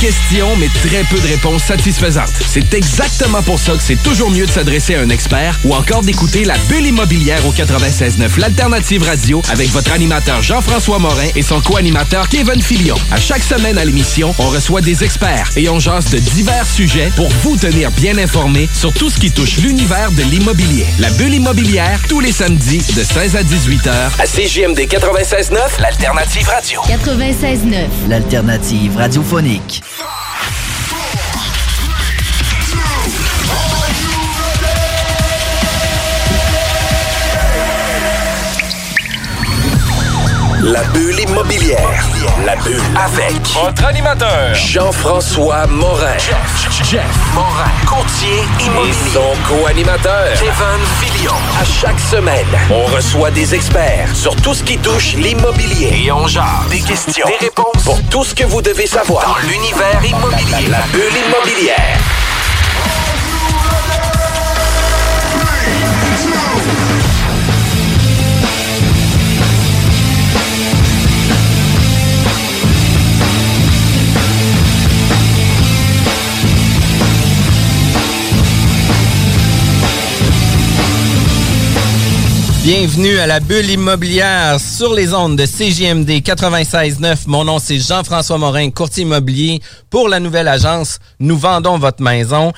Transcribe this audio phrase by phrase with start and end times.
[0.00, 2.32] Questions, mais très peu de réponses satisfaisantes.
[2.46, 6.00] C'est exactement pour ça que c'est toujours mieux de s'adresser à un expert ou encore
[6.00, 11.60] d'écouter la bulle immobilière au 96.9 l'alternative radio avec votre animateur Jean-François Morin et son
[11.60, 12.94] co-animateur Kevin Filion.
[13.10, 17.12] À chaque semaine à l'émission, on reçoit des experts et on jase de divers sujets
[17.14, 20.86] pour vous tenir bien informé sur tout ce qui touche l'univers de l'immobilier.
[20.98, 26.48] La bulle immobilière, tous les samedis de 16 à 18 heures à CJMD 96.9 l'alternative
[26.48, 26.80] radio.
[26.88, 28.08] 96.9.
[28.08, 29.82] L'alternative radiophonique.
[40.62, 42.04] La bulle immobilière.
[42.44, 46.16] La bulle avec votre animateur Jean-François Morin.
[46.18, 47.02] Jeff, Jeff
[47.34, 47.70] Morin.
[47.84, 48.90] Courtier immobilier.
[48.90, 51.34] Et son co-animateur Kevin Filion.
[52.10, 56.06] Semaine, on reçoit des experts sur tout ce qui touche l'immobilier.
[56.06, 59.48] Et on jase des questions, des réponses pour tout ce que vous devez savoir dans
[59.48, 60.68] l'univers immobilier.
[60.68, 62.19] La bulle immobilière.
[82.62, 87.20] Bienvenue à la bulle immobilière sur les ondes de CJMD 96.9.
[87.26, 92.52] Mon nom c'est Jean-François Morin, courtier immobilier pour la nouvelle agence Nous vendons votre maison.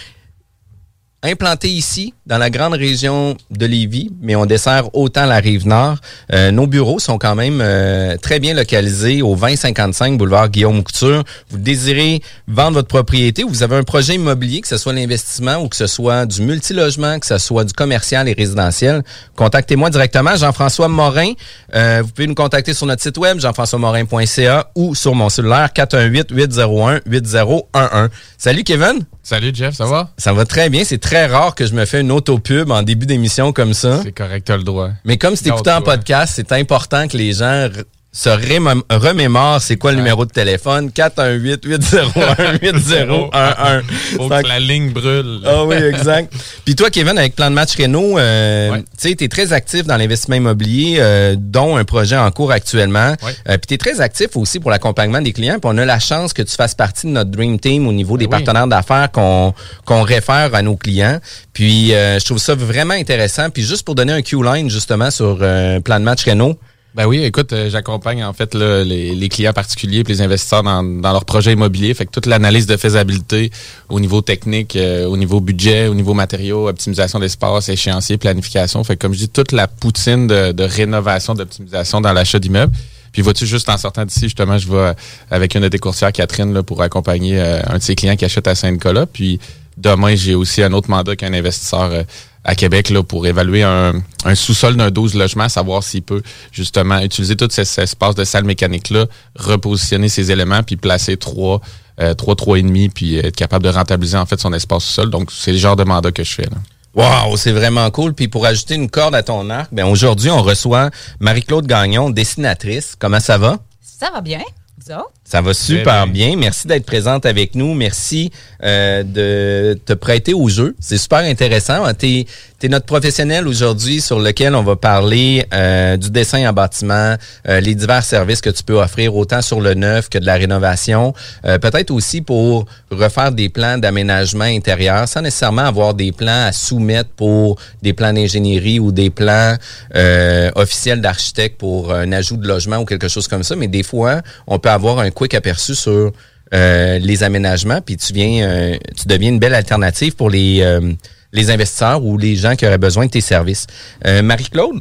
[1.25, 5.99] Implanté ici, dans la grande région de Lévis, mais on dessert autant la rive nord.
[6.33, 11.23] Euh, nos bureaux sont quand même euh, très bien localisés au 2055 boulevard Guillaume Couture.
[11.49, 15.69] Vous désirez vendre votre propriété, vous avez un projet immobilier, que ce soit l'investissement ou
[15.69, 19.05] que ce soit du multilogement, que ce soit du commercial et résidentiel,
[19.37, 21.35] contactez-moi directement, Jean-François Morin.
[21.77, 28.09] Euh, vous pouvez nous contacter sur notre site web, jean-françois-morin.ca ou sur mon cellulaire 418-801-8011.
[28.39, 29.05] Salut Kevin!
[29.25, 30.11] Salut Jeff, ça va?
[30.19, 30.83] Ça va très bien.
[30.85, 34.01] C'est très rare que je me fais une autopub en début d'émission comme ça.
[34.03, 34.91] C'est correct, t'as le droit.
[35.05, 37.69] Mais comme c'est écouté en podcast, c'est important que les gens
[38.15, 43.83] se remémorent c'est quoi le numéro de téléphone 418-801-8011.
[44.17, 45.41] Faut que la ligne brûle.
[45.47, 46.31] Ah oui, exact.
[46.65, 49.87] Puis toi, Kevin, avec Plan de match Renault, euh, tu sais, tu es très actif
[49.87, 53.17] dans l'investissement immobilier, euh, dont un projet en cours actuellement.
[53.23, 53.35] Ouais.
[53.49, 55.59] Euh, puis tu es très actif aussi pour l'accompagnement des clients.
[55.59, 58.19] Puis on a la chance que tu fasses partie de notre Dream Team au niveau
[58.19, 58.45] des Ben oui.
[58.45, 61.19] partenaires d'affaires qu'on qu'on réfère à nos clients.
[61.53, 63.51] Puis euh, je trouve ça vraiment intéressant.
[63.51, 66.59] Puis juste pour donner un Q-line justement sur euh, Plan de match Renault,
[66.95, 70.63] Ben oui, écoute, euh, j'accompagne en fait là, les, les clients particuliers et les investisseurs
[70.63, 71.95] dans, dans leurs projets immobiliers.
[71.95, 73.51] Fait que toute l'analyse de faisabilité
[73.89, 78.85] au niveau technique, euh, au niveau budget, au niveau matériaux, optimisation d'espace, échéancier, planification.
[78.85, 82.75] Fait que comme je dis, toute la poutine de, de rénovation, d'optimisation dans l'achat d'immeubles.
[83.13, 84.93] Puis vois-tu, juste en sortant d'ici, justement, je vais
[85.31, 88.25] avec une de tes courtières, Catherine, là, pour accompagner euh, un de ses clients qui
[88.27, 89.07] achète à Saint-Nicolas.
[89.07, 89.39] Puis
[89.79, 92.03] demain, j'ai aussi un autre mandat qu'un investisseur euh,
[92.45, 93.93] à Québec là, pour évaluer un,
[94.25, 98.45] un sous-sol d'un 12 logements, savoir s'il peut justement utiliser tout cet espace de salle
[98.45, 101.61] mécanique-là, repositionner ses éléments, puis placer trois,
[102.01, 105.11] euh, trois, trois et demi, puis être capable de rentabiliser en fait son espace sous-sol.
[105.11, 106.47] Donc, c'est le genre de mandat que je fais.
[106.47, 106.57] Là.
[106.95, 108.13] Wow, c'est vraiment cool.
[108.13, 110.91] Puis pour ajouter une corde à ton arc, ben aujourd'hui, on reçoit
[111.21, 112.97] Marie-Claude Gagnon, dessinatrice.
[112.99, 113.59] Comment ça va?
[113.81, 114.43] Ça va bien,
[114.79, 115.13] vous autres?
[115.33, 116.29] Ça va super bien.
[116.29, 116.37] bien.
[116.37, 117.73] Merci d'être présente avec nous.
[117.73, 118.31] Merci
[118.63, 120.77] euh, de te prêter au jeu.
[120.79, 121.91] C'est super intéressant.
[121.95, 122.27] Tu
[122.63, 127.17] es, notre professionnel aujourd'hui sur lequel on va parler euh, du dessin en bâtiment,
[127.49, 130.35] euh, les divers services que tu peux offrir autant sur le neuf que de la
[130.35, 131.15] rénovation.
[131.47, 136.53] Euh, Peut-être aussi pour refaire des plans d'aménagement intérieur sans nécessairement avoir des plans à
[136.53, 139.57] soumettre pour des plans d'ingénierie ou des plans
[139.97, 143.57] euh, officiels d'architecte pour un ajout de logement ou quelque chose comme ça.
[143.57, 146.11] Mais des fois, on peut avoir un quick aperçu sur
[146.53, 150.93] euh, les aménagements, puis tu viens, euh, tu deviens une belle alternative pour les, euh,
[151.33, 153.67] les investisseurs ou les gens qui auraient besoin de tes services.
[154.05, 154.81] Euh, Marie-Claude,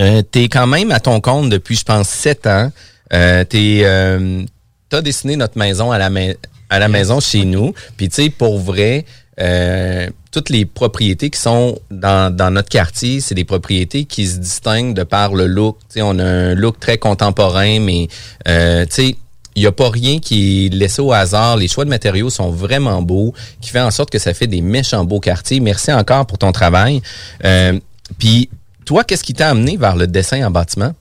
[0.00, 2.70] euh, tu es quand même à ton compte depuis, je pense, sept ans.
[3.14, 6.36] Euh, tu as dessiné notre maison à la, mai-
[6.68, 7.72] à la maison chez nous.
[7.96, 9.06] Puis, tu sais, pour vrai,
[9.40, 14.36] euh, toutes les propriétés qui sont dans, dans notre quartier, c'est des propriétés qui se
[14.38, 15.78] distinguent de par le look.
[15.88, 18.08] Tu sais, on a un look très contemporain, mais,
[18.46, 19.16] euh, tu sais,
[19.58, 21.56] il n'y a pas rien qui est laissé au hasard.
[21.56, 24.60] Les choix de matériaux sont vraiment beaux, qui fait en sorte que ça fait des
[24.60, 25.58] méchants beaux quartiers.
[25.58, 27.02] Merci encore pour ton travail.
[27.44, 27.78] Euh,
[28.18, 28.48] Puis,
[28.84, 30.92] toi, qu'est-ce qui t'a amené vers le dessin en bâtiment?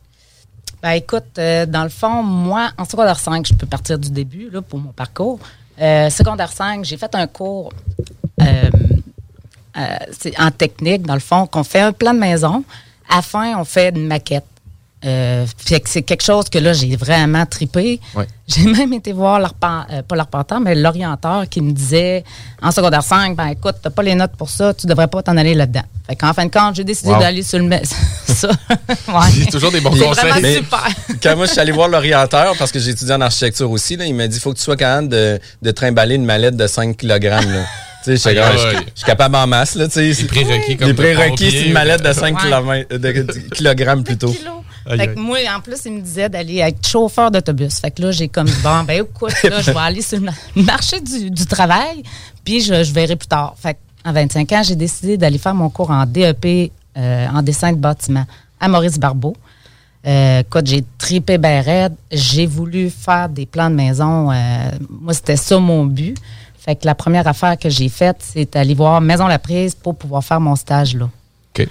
[0.82, 4.50] Ben écoute, euh, dans le fond, moi, en secondaire 5, je peux partir du début
[4.52, 5.40] là, pour mon parcours.
[5.80, 7.72] Euh, secondaire 5, j'ai fait un cours
[10.40, 12.64] en technique, dans le fond, qu'on fait un plan de maison.
[13.08, 14.46] À la fin, on fait une maquette.
[15.06, 18.00] Euh, fait que c'est quelque chose que là, j'ai vraiment tripé.
[18.16, 18.26] Ouais.
[18.48, 22.24] J'ai même été voir l'arpen- euh, pas l'arpenteur, mais l'orienteur qui me disait
[22.64, 25.38] en secondaire 5, ben écoute, t'as pas les notes pour ça, tu devrais pas t'en
[25.38, 25.84] aller là-dedans.
[26.08, 27.20] Fait qu'en fin de compte, j'ai décidé Wow.
[27.20, 27.84] d'aller sur le me-
[28.26, 28.48] ça.
[29.08, 29.30] Ouais.
[29.38, 30.08] J'ai toujours des bons conseils.
[30.14, 30.88] vraiment Mais- super.
[31.22, 34.06] Quand moi, je suis allé voir l'orienteur, parce que j'ai étudié en architecture aussi, là,
[34.06, 36.98] il m'a dit, faut que tu sois capable de, de trimballer une mallette de 5
[36.98, 37.24] kg.
[37.24, 37.40] Là.
[38.08, 38.18] Je, je
[38.96, 39.76] suis capable en masse.
[39.76, 40.22] Là, tu sais.
[40.24, 42.42] Les prérequis comme Les de prérequis, c'est une mallette de 5 Ouais.
[42.42, 43.12] kilomètres- de
[43.54, 44.34] kilogrammes plutôt.
[44.90, 47.80] Aïe, Fait que moi, en plus, il me disait d'aller être chauffeur d'autobus.
[47.80, 50.32] Fait que là, j'ai comme, bon, ben écoute, là, je vais aller sur le ma-
[50.64, 52.04] marché du, du travail,
[52.44, 53.56] puis je, je verrai plus tard.
[53.58, 57.72] Fait qu'en 25 ans, j'ai décidé d'aller faire mon cours en DEP euh, en dessin
[57.74, 58.26] de bâtiment
[58.60, 59.36] à Maurice Barbeau.
[60.06, 61.94] Euh, écoute, j'ai tripé ben raide.
[62.12, 64.32] J'ai voulu faire des plans de maison.
[64.32, 64.36] euh,
[64.90, 66.18] moi, c'était ça mon but.
[66.58, 69.96] Fait que la première affaire que j'ai faite, c'est aller voir Maison La Prise pour
[69.96, 71.10] pouvoir faire mon stage là.
[71.58, 71.68] OK.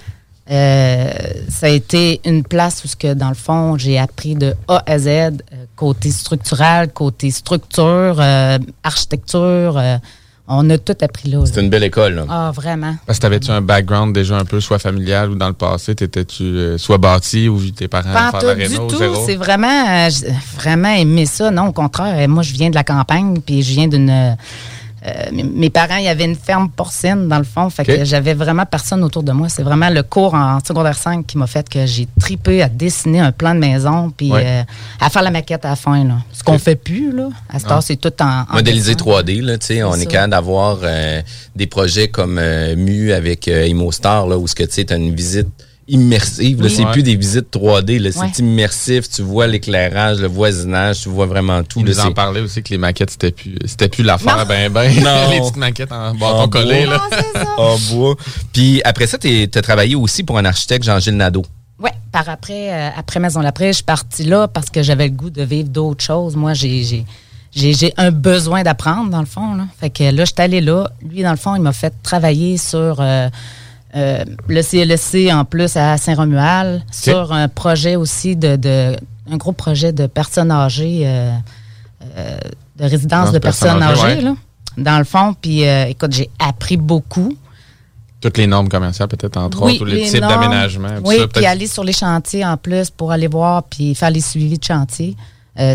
[0.49, 1.09] Euh,
[1.49, 4.81] ça a été une place où, ce que, dans le fond, j'ai appris de A
[4.85, 5.31] à Z, euh,
[5.75, 9.77] côté structural, côté structure, euh, architecture.
[9.77, 9.97] euh,
[10.49, 11.43] on a tout appris là.
[11.45, 12.13] C'est une belle école.
[12.15, 12.25] là.
[12.29, 12.95] Ah, vraiment.
[13.05, 16.43] Parce que t'avais-tu un background déjà un peu, soit familial ou dans le passé, t'étais-tu
[16.43, 19.03] euh, soit bâti ou tes parents Pas faire tout, la du réno, tout.
[19.25, 21.51] C'est vraiment, euh, j'ai vraiment aimé ça.
[21.51, 24.37] Non, au contraire, moi, je viens de la campagne, puis je viens d'une.
[25.07, 27.69] Euh, mes- mes parents, il y avait une ferme porcine, dans le fond.
[27.69, 29.49] Fait que j'avais vraiment personne autour de moi.
[29.49, 33.19] C'est vraiment le cours en secondaire 5 qui m'a fait que j'ai tripé à dessiner
[33.19, 34.43] un plan de maison, puis Ouais.
[34.45, 34.63] euh,
[34.99, 36.03] à faire la maquette à la fin.
[36.03, 36.15] Là.
[36.33, 37.29] Ce qu'on fait plus, là.
[37.49, 38.43] À ce temps, c'est tout en.
[38.95, 39.05] dessin.
[39.05, 40.09] 3D, là, tu sais, on C'est est ça.
[40.11, 41.21] capable d'avoir euh,
[41.55, 45.13] des projets comme euh, Mu avec ImoStar, là, où ce que tu sais, as une
[45.15, 45.47] visite
[45.87, 46.59] immersive.
[46.61, 46.69] Oui.
[46.69, 46.91] c'est Ouais.
[46.91, 48.29] plus des visites 3D, là, Ouais.
[48.33, 49.09] c'est immersif.
[49.09, 51.79] Tu vois l'éclairage, le voisinage, tu vois vraiment tout.
[51.79, 54.45] Il là, nous en parlait aussi que les maquettes, c'était plus, c'était plus l'affaire, Non.
[54.45, 54.91] ben, ben.
[55.03, 55.29] Non.
[55.31, 56.93] les petites maquettes en En bâton collé, bois.
[56.95, 57.01] là.
[57.11, 57.47] C'est ça.
[57.57, 58.15] en bois.
[58.53, 61.45] Puis après ça, tu as travaillé aussi pour un architecte, Jean-Gilles Nadeau.
[61.79, 65.13] Oui, par après, euh, après Maison Laprès, je suis partie là parce que j'avais le
[65.13, 66.35] goût de vivre d'autres choses.
[66.35, 67.05] Moi, j'ai, j'ai,
[67.55, 69.53] j'ai, j'ai un besoin d'apprendre, dans le fond.
[69.53, 69.65] Là.
[69.79, 70.89] Fait que là, je suis allée là.
[71.07, 73.29] Lui, dans le fond, il m'a fait travailler sur euh,
[73.95, 78.95] euh, le CLSC en plus à Saint-Romuald, sur un projet aussi de, de
[79.29, 81.31] un gros projet de personnes âgées, euh,
[82.17, 82.37] euh,
[82.77, 84.21] de résidence de personnes personnes âgées, ouais.
[84.21, 84.35] là,
[84.77, 85.33] dans le fond.
[85.39, 87.35] Puis, écoute, j'ai appris beaucoup.
[88.19, 90.89] Toutes les normes commerciales, peut-être, entre Oui, autres, ou les, les types d'aménagement.
[91.03, 94.59] Oui, puis aller sur les chantiers en plus pour aller voir puis faire les suivis
[94.59, 95.15] de chantier.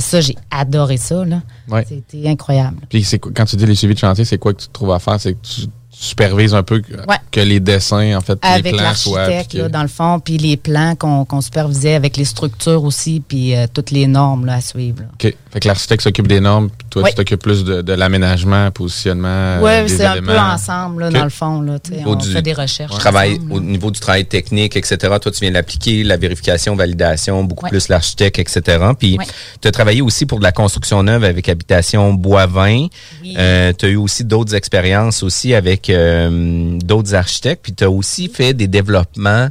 [0.00, 1.24] Ça, j'ai adoré ça.
[1.24, 1.40] Là.
[1.68, 1.84] Ouais.
[1.88, 2.76] C'était incroyable.
[2.88, 4.98] Puis quand tu dis les suivis de chantier, c'est quoi que tu te trouves à
[4.98, 5.18] faire?
[5.18, 5.62] C'est que tu,
[6.02, 7.16] tu supervises un peu que, Ouais.
[7.30, 10.56] que les dessins, en fait, les Avec plans soient là, dans le fond, puis les
[10.56, 14.60] plans qu'on qu'on supervisait avec les structures aussi, puis euh, toutes les normes là, à
[14.60, 14.98] suivre.
[15.02, 15.06] là.
[15.14, 15.34] OK.
[15.52, 17.10] Fait que l'architecte s'occupe des normes, puis toi, Oui.
[17.10, 21.10] tu t'occupes plus de, de l'aménagement, positionnement, Oui, euh, des c'est un peu ensemble, là,
[21.10, 21.60] dans le fond.
[21.60, 22.92] Là, on du- fait des recherches.
[22.94, 24.96] Ensemble, au niveau du travail technique, etc.
[25.20, 27.70] Toi, tu viens l'appliquer, la vérification, validation, beaucoup Ouais.
[27.70, 28.78] plus l'architecte, etc.
[28.98, 29.26] Puis, Ouais.
[29.60, 32.88] tu as travaillé aussi pour de la construction neuve avec Habitation Boivin.
[33.22, 33.34] Oui.
[33.38, 37.62] Euh, tu as eu aussi d'autres expériences aussi avec euh, d'autres architectes.
[37.62, 39.48] Puis, tu as aussi fait des développements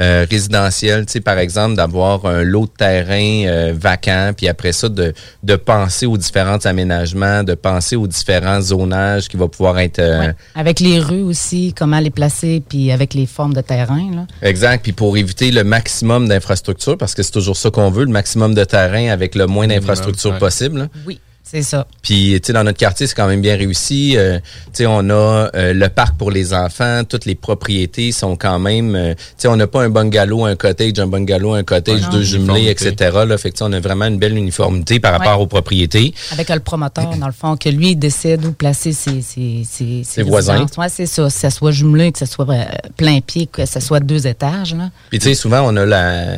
[0.00, 1.06] euh, résidentiels.
[1.06, 4.32] Tu sais, par exemple, d'avoir un lot de terrain euh, vacant.
[4.36, 9.36] Puis après ça, de, de penser aux différents aménagements, de penser aux différents zonages qui
[9.36, 9.98] va pouvoir être...
[9.98, 10.34] euh, Ouais.
[10.54, 14.10] Avec les rues aussi, comment les placer, puis avec les formes de terrain.
[14.14, 14.26] Là.
[14.42, 14.82] Exact.
[14.82, 18.54] Puis pour éviter le maximum d'infrastructures, parce que c'est toujours ça qu'on veut, le maximum
[18.54, 20.78] de terrain avec le moins d'infrastructures possible.
[20.78, 20.88] là.
[21.06, 21.86] Oui, c'est ça.
[22.02, 24.16] Puis, tu sais, dans notre quartier, c'est quand même bien réussi.
[24.16, 27.02] Euh, tu sais, on a euh, le parc pour les enfants.
[27.08, 28.94] Toutes les propriétés sont quand même...
[28.96, 32.10] euh, tu sais, on n'a pas un bungalow, un cottage, un bungalow, un cottage, Ouais,
[32.10, 32.94] deux jumelés, etc.
[33.26, 35.44] Là, fait que, tu sais, on a vraiment une belle uniformité par rapport Ouais.
[35.44, 36.14] aux propriétés.
[36.32, 40.02] Avec le promoteur, dans le fond, que lui, il décide où placer ses, ses, ses,
[40.02, 40.66] Ses voisins.
[40.78, 41.24] Oui, c'est ça.
[41.24, 42.64] Que ça soit jumelé, que ce soit euh,
[42.96, 44.74] plein pied, que ce soit deux étages.
[44.74, 44.90] Là.
[45.10, 46.36] Puis, tu sais, souvent, on a la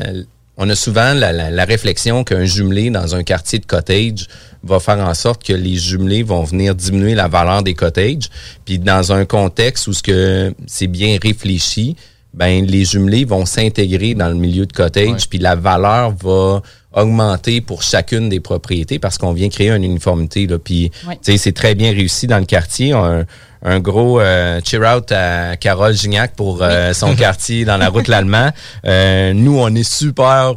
[0.57, 4.27] on a souvent la, la- la réflexion qu'un jumelé dans un quartier de cottage
[4.63, 8.29] va faire en sorte que les jumelés vont venir diminuer la valeur des cottages.
[8.65, 11.95] Puis dans un contexte où ce que c'est bien réfléchi,
[12.33, 16.61] ben les jumelés vont s'intégrer dans le milieu de cottage, puis la valeur va
[17.01, 20.47] augmenter pour chacune des propriétés parce qu'on vient créer une uniformité.
[20.47, 20.57] Là.
[20.59, 22.91] Puis c'est très bien réussi dans le quartier.
[22.93, 23.25] Un,
[23.63, 28.07] un gros euh, cheer out à Carole Gignac pour euh, son quartier dans la route
[28.07, 28.51] l'Allemand.
[28.85, 30.53] Euh, nous, on est super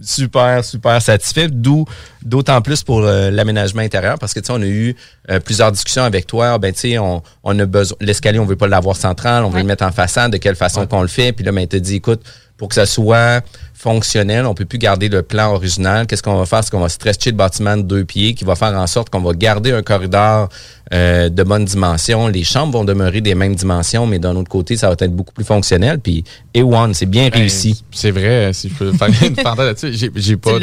[0.00, 1.84] super super satisfait d'où
[2.22, 4.94] d'autant plus pour euh, l'aménagement intérieur parce que tu sais on a eu
[5.28, 8.54] euh, plusieurs discussions avec toi ben tu sais on, on a besoin l'escalier on veut
[8.54, 9.62] pas l'avoir central on veut Ouais.
[9.62, 11.96] le mettre en façade de quelle façon qu'on le fait puis là ben tu dit
[11.96, 12.20] écoute
[12.56, 13.42] pour que ça soit
[13.74, 16.06] fonctionnel, on peut plus garder le plan original.
[16.06, 16.64] Qu'est-ce qu'on va faire?
[16.64, 19.20] C'est qu'on va stretcher le bâtiment de deux pieds, qui va faire en sorte qu'on
[19.20, 20.48] va garder un corridor
[20.94, 22.28] euh, de bonne dimension.
[22.28, 25.34] Les chambres vont demeurer des mêmes dimensions, mais d'un autre côté, ça va être beaucoup
[25.34, 25.98] plus fonctionnel.
[26.00, 27.84] Puis, A1, c'est bien Ben, réussi.
[27.92, 29.92] C'est vrai, si je peux faire une parenthèse là-dessus.
[29.92, 30.58] J'ai, j'ai pas,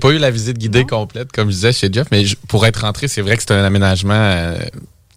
[0.00, 2.80] pas eu la visite guidée complète, comme je disais chez Jeff, mais je- pour être
[2.80, 4.58] rentré, c'est vrai que c'est un aménagement euh,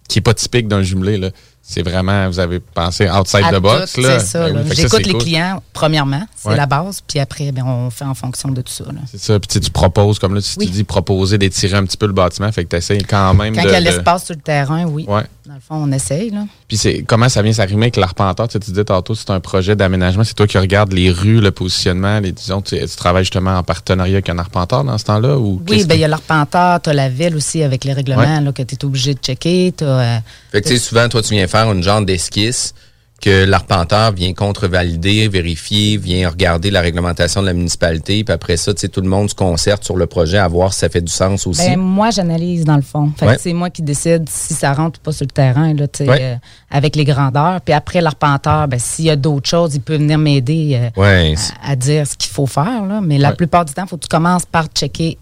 [0.08, 1.30] qui est pas typique d'un jumelé, là.
[1.62, 3.92] C'est vraiment, vous avez pensé outside À the box.
[3.94, 4.50] C'est ça.
[4.50, 5.22] Ben oui, J'écoute les cool.
[5.22, 6.56] clients, premièrement, c'est Ouais.
[6.56, 8.84] la base, puis après, ben, on fait en fonction de tout ça.
[9.10, 9.38] C'est ça.
[9.38, 10.66] Puis tu sais, tu proposes, comme là, si Oui.
[10.66, 13.54] tu dis proposer d'étirer un petit peu le bâtiment, fait que tu essayes quand même
[13.54, 13.68] Quand de.
[13.68, 15.04] il y a de- l'espace sur le terrain, oui.
[15.06, 15.22] Ouais.
[15.46, 16.30] Dans le fond, on essaye.
[16.30, 16.44] Là.
[16.68, 18.46] Puis comment ça vient s'arrimer avec l'arpenteur?
[18.48, 20.22] Tu, sais, tu disais tantôt, c'est un projet d'aménagement.
[20.24, 23.62] C'est toi qui regardes les rues, le positionnement, les disons, tu, tu travailles justement en
[23.62, 25.36] partenariat avec un arpenteur dans ce temps-là?
[25.38, 28.40] Ou Oui, ben, il y a l'arpenteur, tu as la ville aussi avec les règlements
[28.40, 29.72] là, que tu es obligé de checker.
[29.76, 30.18] t'as, euh,
[30.50, 32.74] Fait que, tu sais, souvent, toi, tu viens faire une genre d'esquisse
[33.22, 38.72] que l'arpenteur vient contrevalider, vérifier, vient regarder la réglementation de la municipalité, puis après ça,
[38.72, 41.02] tu sais, tout le monde se concerte sur le projet à voir si ça fait
[41.02, 41.68] du sens aussi.
[41.68, 43.12] Ben, moi, j'analyse dans le fond.
[43.18, 43.40] Fait que.
[43.42, 46.08] C'est moi qui décide si ça rentre ou pas sur le terrain, là, tu sais,
[46.10, 46.18] Ouais.
[46.22, 46.34] euh,
[46.70, 47.60] avec les grandeurs.
[47.60, 51.34] Puis après, l'arpenteur, ben, s'il y a d'autres choses, il peut venir m'aider euh, ouais,
[51.62, 52.86] à, à dire ce qu'il faut faire.
[52.86, 53.02] Là.
[53.02, 55.18] Mais la plupart du temps, il faut que tu commences par checker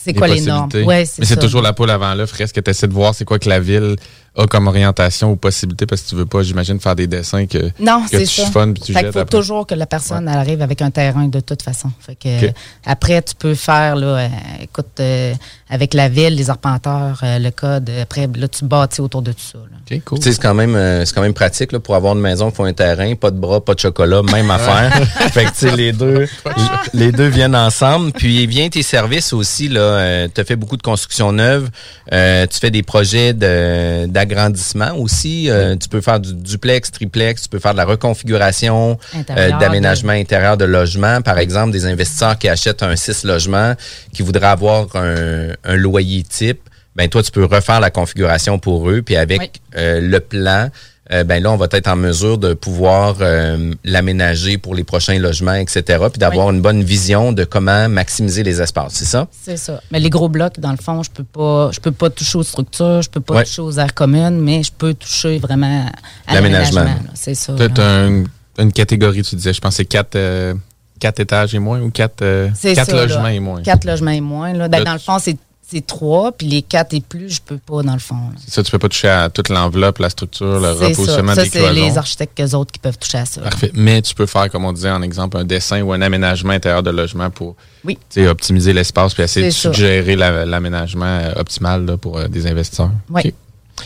[0.00, 0.68] c'est quoi les normes.
[0.86, 2.38] Mais c'est toujours la poule avant l'œuf.
[2.40, 3.96] Est-ce que tu essaies de voir c'est quoi que la ville
[4.38, 7.70] a comme orientation ou possibilité parce que tu veux pas, j'imagine, faire des dessins que,
[7.80, 8.44] Non, que c'est tu ça.
[8.46, 9.36] tu Fait qu'il jettes faut après.
[9.38, 11.90] toujours que la personne elle arrive avec un terrain de toute façon.
[12.00, 12.46] Fait que,
[12.86, 14.28] après, tu peux faire, là, euh,
[14.62, 15.34] écoute, euh,
[15.68, 17.90] avec la ville, les arpenteurs, euh, le code.
[18.00, 19.58] Après, là, tu bâtis autour de tout ça.
[19.58, 19.76] là.
[19.96, 20.18] OK, cool.
[20.18, 22.50] Tu sais, c'est quand même euh, c'est quand même pratique là, pour avoir une maison
[22.50, 24.92] qui faut un terrain, pas de bras, pas de chocolat, même affaire.
[25.32, 26.26] fait que tu sais les deux
[26.94, 28.12] les deux viennent ensemble.
[28.12, 31.68] Puis vient tes services aussi là, tu as fait beaucoup de construction neuve,
[32.12, 37.42] euh, tu fais des projets de d'agrandissement aussi, Euh, tu peux faire du duplex, triplex,
[37.42, 42.38] tu peux faire de la reconfiguration euh, d'aménagement intérieur de logement, par exemple des investisseurs
[42.38, 43.74] qui achètent un 6 logements
[44.12, 46.60] qui voudraient avoir un, un loyer type
[46.96, 49.50] ben toi tu peux refaire la configuration pour eux puis avec Oui.
[49.76, 50.68] euh, le plan
[51.12, 55.18] euh, ben là on va être en mesure de pouvoir euh, l'aménager pour les prochains
[55.18, 59.26] logements etc puis d'avoir une bonne vision de comment maximiser les espaces c'est ça?
[59.42, 59.80] C'est ça.
[59.90, 62.42] Mais les gros blocs, dans le fond, je peux pas, je peux pas toucher aux
[62.42, 65.86] structures, je peux pas toucher aux aires communes, mais je peux toucher vraiment
[66.26, 66.84] à L'aménagement.
[67.14, 67.54] C'est ça.
[67.78, 68.24] Un-
[68.58, 70.54] une catégorie, tu disais, je c'est quatre, euh,
[70.98, 73.02] quatre étages et moins ou quatre, euh, C'est quatre ça, là.
[73.02, 73.62] logements et moins.
[73.62, 74.52] Quatre logements et moins.
[74.52, 74.68] Là.
[74.68, 75.36] Ben, Là, dans le fond, c'est
[75.70, 78.16] c'est trois, puis les quatre et plus, je peux pas, dans le fond.
[78.38, 81.36] C'est ça, tu peux pas toucher à toute l'enveloppe, la structure, le C'est repositionnement ça.
[81.36, 81.74] Ça, des c'est cloisons.
[81.74, 83.42] les architectes qu'eux autres qui peuvent toucher à ça.
[83.42, 83.70] Parfait.
[83.74, 86.82] Mais tu peux faire, comme on disait en exemple, un dessin ou un aménagement intérieur
[86.82, 87.98] de logement pour Oui.
[88.26, 92.46] optimiser l'espace puis essayer de C'est suggérer la- l'aménagement euh, optimal là, pour euh, des
[92.46, 92.90] investisseurs.
[93.10, 93.34] Oui.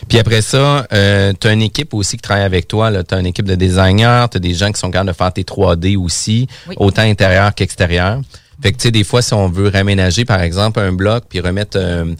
[0.09, 3.19] Puis après ça euh, tu as une équipe aussi qui travaille avec toi tu as
[3.19, 5.99] une équipe de designers tu as des gens qui sont capables de faire tes 3D
[5.99, 6.75] aussi Oui.
[6.79, 8.19] autant intérieur qu'extérieur
[8.63, 11.41] fait que tu sais des fois si on veut réaménager par exemple un bloc puis
[11.41, 12.15] remettre euh,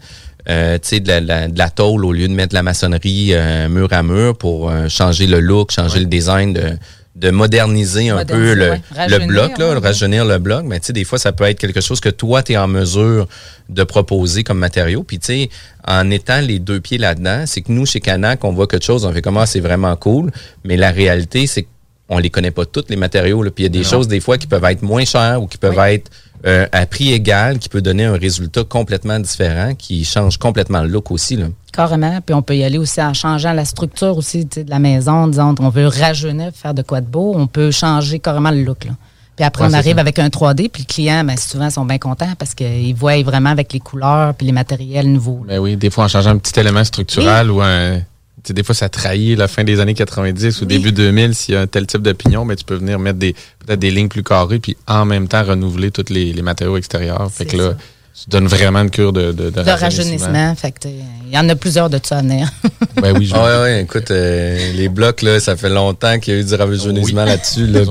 [0.49, 2.63] euh, tu sais, de la, la- de la tôle au lieu de mettre de la
[2.63, 6.71] maçonnerie euh, mur à mur pour euh, changer le look, changer le design, de,
[7.15, 8.81] de moderniser un peu le, ouais.
[9.07, 10.63] le bloc, là, ouais, rajeunir le bloc.
[10.65, 12.67] Mais tu sais, des fois, ça peut être quelque chose que toi, tu es en
[12.67, 13.27] mesure
[13.69, 15.03] de proposer comme matériau.
[15.03, 15.49] Puis tu sais,
[15.87, 19.05] en étant les deux pieds là-dedans, c'est que nous, chez Canac, on voit quelque chose,
[19.05, 20.29] on fait comment c'est vraiment cool.
[20.65, 21.67] Mais la réalité, c'est
[22.09, 23.43] qu'on les connaît pas tous les matériaux.
[23.43, 23.51] Là.
[23.51, 25.57] Puis il y a des choses des fois qui peuvent être moins chères ou qui
[25.57, 25.91] peuvent Oui.
[25.93, 26.11] être
[26.45, 30.89] euh, à prix égal, qui peut donner un résultat complètement différent, qui change complètement le
[30.89, 31.35] look aussi.
[31.37, 31.45] Là.
[31.71, 32.19] Carrément.
[32.21, 34.79] Puis on peut y aller aussi en changeant la structure aussi tu sais, de la
[34.79, 35.27] maison.
[35.27, 37.33] Disons, on veut rajeunir, faire de quoi de beau.
[37.35, 38.85] On peut changer carrément le look.
[38.85, 38.91] Là.
[39.35, 40.01] Puis après, Ouais, on arrive ça.
[40.01, 40.69] avec un 3D.
[40.69, 44.35] Puis le client, ben, souvent, sont bien contents parce qu'ils voient vraiment avec les couleurs
[44.35, 45.43] puis les matériels nouveaux.
[45.47, 45.55] là.
[45.55, 47.99] Ben oui, des fois en changeant un petit élément structural ou un.
[48.43, 50.67] Tu sais, des fois, ça trahit la fin des années 90 ou Oui.
[50.67, 53.33] début 2000 s'il y a un tel type d'opinion, mais tu peux venir mettre des
[53.65, 57.31] peut-être des lignes plus carrées puis en même temps renouveler tous les, les matériaux extérieurs.
[57.31, 57.77] Fait que là, ça.
[58.13, 60.53] Tu donnes vraiment une cure de, de, de, de rajeunissement.
[60.55, 62.47] Fait que, il y en a plusieurs de ça à venir.
[63.01, 63.33] ben oui, je...
[63.33, 66.53] ouais, ouais, écoute, euh, les blocs, là, ça fait longtemps qu'il y a eu du
[66.53, 67.65] rajeunissement là-dessus.
[67.65, 67.81] Là,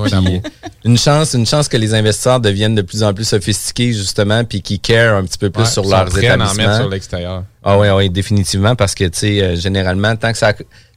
[0.85, 4.61] une chance, une chance que les investisseurs deviennent de plus en plus sophistiqués, justement, puis
[4.61, 6.51] qui care un petit peu plus sur leurs établissements.
[6.51, 7.43] en mettre sur l'extérieur.
[7.63, 10.53] Ah oui, oui, définitivement, parce que, tu sais, euh, généralement, tant que ça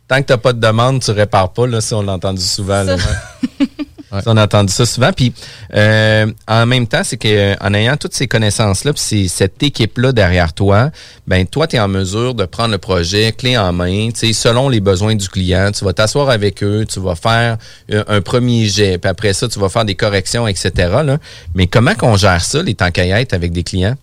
[0.09, 1.67] tant que tu n'as pas de demande, tu répares pas.
[1.67, 2.83] Là, ça, on l'a entendu souvent.
[2.83, 2.97] Là.
[4.27, 5.13] on a entendu ça souvent.
[5.13, 5.33] Puis
[5.75, 10.91] euh, en même temps, c'est qu'en ayant toutes ces connaissances-là, puis cette équipe-là derrière toi,
[11.27, 14.81] ben toi, tu es en mesure de prendre le projet clé en main, selon les
[14.81, 15.71] besoins du client.
[15.73, 17.59] Tu vas t'asseoir avec eux, tu vas faire
[17.93, 20.71] euh, un premier jet, puis après ça, tu vas faire des corrections, etc.
[21.05, 21.19] Là.
[21.55, 22.91] Mais comment qu'on gère ça, les temps
[23.33, 23.97] avec des clients?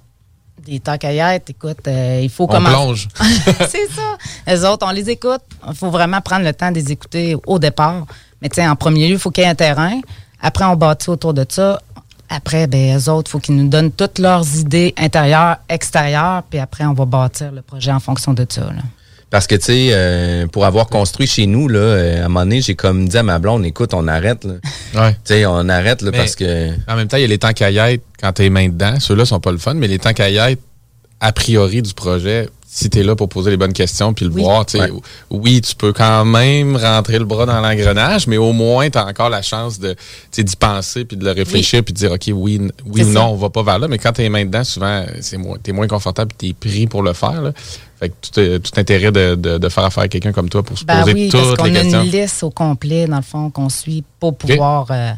[0.66, 3.10] Des temps écoute, euh, il faut on plonge.
[3.70, 4.18] c'est ça.
[4.48, 5.42] Les autres, on les écoute.
[5.68, 8.06] Il faut vraiment prendre le temps de les écouter au départ.
[8.44, 10.02] Mais tu sais, en premier lieu, il faut qu'il y ait un terrain.
[10.42, 11.82] Après, on bâtit autour de ça.
[12.30, 16.60] Après, ben, eux autres, il faut qu'ils nous donnent toutes leurs idées intérieures, extérieures, puis
[16.60, 18.70] après, on va bâtir le projet en fonction de ça.
[19.30, 22.42] Parce que, tu sais, euh, pour avoir construit chez nous, là, euh, à un moment
[22.42, 24.44] donné, j'ai comme dit à ma blonde, écoute, on arrête.
[24.44, 24.56] Là.
[24.96, 25.14] Ouais.
[25.14, 26.70] Tu sais, on arrête là, parce que...
[26.88, 29.00] En même temps, il y a les temps caillettes quand tu es main dedans.
[29.00, 30.60] Ceux-là sont pas le fun, mais les temps caillettes,
[31.20, 34.32] a priori du projet, si tu es là pour poser les bonnes questions puis le
[34.32, 34.66] voir,
[35.30, 39.06] oui, tu peux quand même rentrer le bras dans l'engrenage, mais au moins, tu as
[39.06, 39.96] encore la chance de
[40.36, 43.36] d'y penser puis de le réfléchir puis de dire, OK, oui, oui ou non, on
[43.36, 43.88] va pas vers là.
[43.88, 46.50] Mais quand tu es main dedans, souvent, c'est moins, tu es moins confortable et tu
[46.50, 47.44] es pris pour le faire.
[47.44, 47.52] Là.
[48.00, 51.02] Fait que tout, intérêt de, de, faire affaire à quelqu'un comme toi pour se ben
[51.02, 52.00] poser oui, toutes parce les questions.
[52.00, 54.88] a une liste au complet, dans le fond, qu'on suit pour pouvoir...
[54.90, 55.12] Euh, euh,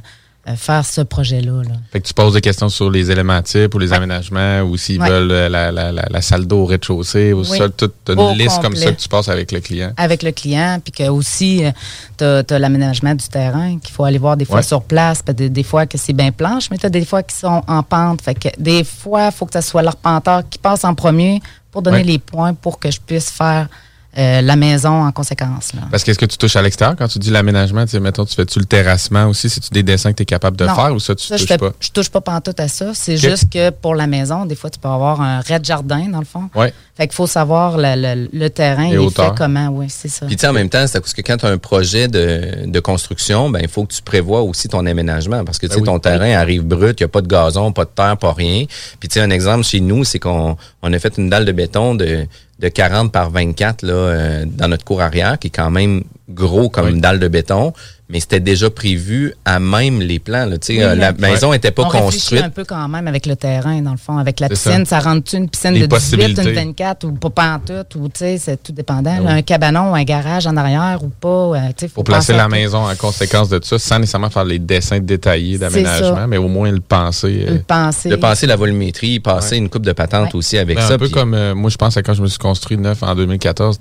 [0.53, 1.63] faire ce projet-là.
[1.91, 5.01] Fait que tu poses des questions sur les éléments types ou les aménagements ou s'ils
[5.01, 8.61] veulent euh, la, la, la, la, salle d'eau au rez-de-chaussée ou ça, toute une liste
[8.61, 9.91] comme ça que tu passes avec le client.
[9.97, 14.19] Avec le client, puis que aussi, euh, tu as, l'aménagement du terrain qu'il faut aller
[14.19, 16.89] voir des fois sur place, des, des, fois que c'est bien planche, mais tu as
[16.89, 18.21] des fois qui sont en pente.
[18.21, 21.81] Fait que des fois, il faut que ce soit l'arpenteur qui passe en premier pour
[21.81, 23.67] donner les points pour que je puisse faire
[24.17, 25.73] euh, la maison en conséquence.
[25.73, 25.81] Là.
[25.91, 27.85] Parce qu'est-ce que tu touches à l'extérieur quand tu dis l'aménagement?
[28.01, 29.49] Mettons, tu fais-tu le terrassement aussi?
[29.49, 31.71] C'est-tu des dessins que tu es capable de faire ou ça, tu touches je pas?
[31.79, 32.91] Je touche pas pantoute à ça.
[32.93, 36.19] C'est juste que pour la maison, des fois, tu peux avoir un raid jardin, dans
[36.19, 36.49] le fond.
[36.55, 36.73] Ouais.
[36.95, 39.67] Fait qu'il faut savoir le, le, terrain, et fait comment.
[39.67, 40.25] Oui, c'est ça.
[40.27, 42.65] Puis, tu sais, en même temps, c'est parce que quand tu as un projet de,
[42.65, 45.79] de construction, ben il faut que tu prévois aussi ton aménagement parce que, tu sais,
[45.81, 48.31] ben ton terrain arrive brut, il n'y a pas de gazon, pas de terre, pas
[48.31, 48.63] rien.
[48.99, 51.51] Puis, tu sais, un exemple chez nous, c'est qu'on on a fait une dalle de
[51.51, 52.25] béton de
[52.59, 56.69] de 40 par 24 là, euh, dans notre cour arrière, qui est quand même gros
[56.69, 57.73] comme une dalle de béton
[58.07, 60.45] mais c'était déjà prévu à même les plans.
[60.45, 62.43] Là, oui, la maison n'était pas on construite.
[62.43, 64.17] un peu quand même avec le terrain, dans le fond.
[64.17, 67.99] Avec la piscine, ça, rentre-tu une piscine de 18, une 24 ou pas en tout,
[67.99, 69.17] ou tu sais, c'est tout dépendant.
[69.23, 71.27] Ben un cabanon ou un garage en arrière ou pas.
[71.27, 74.59] Euh, faut Pour placer la maison en conséquence de tout ça, sans nécessairement faire les
[74.59, 77.45] dessins détaillés d'aménagement, mais au moins le penser.
[77.47, 78.09] Euh, le penser.
[78.09, 80.93] Le penser, la volumétrie, passer une coupe de patente aussi avec ben, ça.
[80.93, 83.15] Un peu comme, euh, moi je pense à quand je me suis construit neuf en
[83.15, 83.79] 2014,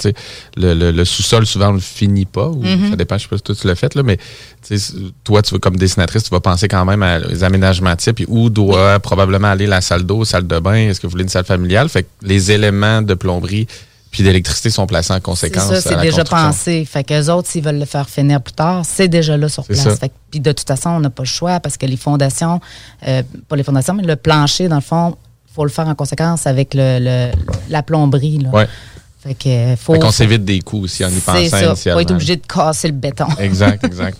[0.56, 2.90] le, le, le sous-sol souvent on le finit pas, ou mm-hmm.
[2.90, 4.13] ça dépend, je sais pas si tu l'as fait, là, mais
[5.24, 8.26] toi, tu veux, comme dessinatrice, tu vas penser quand même à les aménagements types et
[8.28, 11.28] où doit probablement aller la salle d'eau, salle de bain, est-ce que vous voulez une
[11.28, 11.88] salle familiale?
[11.88, 13.66] Fait que les éléments de plomberie
[14.14, 15.74] puis d'électricité sont placés en conséquence.
[15.74, 16.84] Ça, c'est déjà pensé.
[16.84, 19.98] Fait qu'eux autres, s'ils veulent le faire finir plus tard, c'est déjà là sur place.
[20.30, 22.60] puis de toute façon, on n'a pas le choix parce que les fondations,
[23.08, 25.16] euh, pas les fondations, mais le plancher, dans le fond,
[25.52, 27.32] faut le faire en conséquence avec le,
[27.68, 28.38] la plomberie.
[28.38, 28.50] Là.
[28.50, 28.68] Ouais.
[29.24, 29.98] Fait que faut.
[29.98, 31.64] qu'on s'évite des coups aussi en y pensant ça.
[31.64, 31.74] initialement.
[31.74, 33.26] Faut être obligé de casser le béton.
[33.38, 34.18] Exact, exact.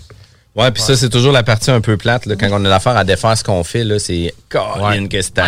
[0.57, 2.27] Ouais, puis ça, c'est toujours la partie un peu plate.
[2.27, 5.39] Là, quand on a l'affaire à défaire ce qu'on fait, là, c'est Colin que c'est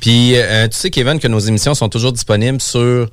[0.00, 3.08] Puis euh, tu sais, Kevin, que nos émissions sont toujours disponibles sur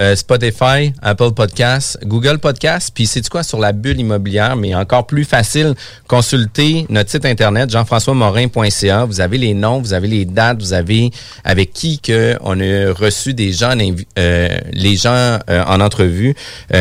[0.00, 5.06] euh, Spotify, Apple Podcasts, Google Podcasts, puis c'est quoi sur la bulle immobilière, mais encore
[5.06, 5.74] plus facile,
[6.08, 9.04] consultez notre site internet jean-françois-morin.ca.
[9.04, 11.10] Vous avez les noms, vous avez les dates, vous avez
[11.44, 13.76] avec qui que on a reçu des gens,
[14.18, 16.34] euh, les gens euh, en entrevue.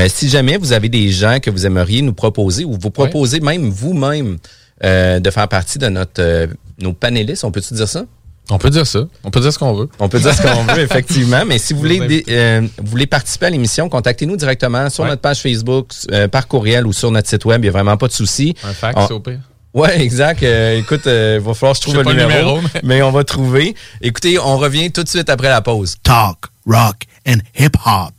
[0.07, 3.69] si jamais vous avez des gens que vous aimeriez nous proposer ou vous proposez même
[3.69, 4.37] vous-même
[4.81, 6.47] de faire partie de notre
[6.79, 8.05] nos panélistes, on peut-tu dire ça?
[8.49, 9.05] On peut dire ça.
[9.23, 9.89] On peut dire ce qu'on veut.
[9.99, 11.43] On peut dire ce qu'on veut, effectivement.
[11.47, 15.41] Mais si vous voulez, euh, vous voulez participer à l'émission, contactez-nous directement sur notre page
[15.41, 17.61] Facebook, euh, par courriel ou sur notre site web.
[17.61, 18.53] Il n'y a vraiment pas de souci.
[18.63, 19.39] Un fax, au pire.
[19.73, 20.43] Oui, exact.
[20.43, 23.01] Euh, écoute, il va falloir que je trouve un numéro, mais...
[23.01, 23.75] on va trouver.
[24.01, 25.95] Écoutez, on revient tout de suite après la pause.
[26.03, 28.13] Talk, rock and hip-hop.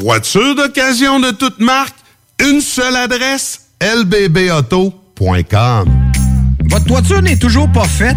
[0.00, 1.94] Voiture d'occasion de toute marque,
[2.40, 4.92] une seule adresse, lbbauto.com.
[6.64, 8.16] Votre toiture n'est toujours pas faite?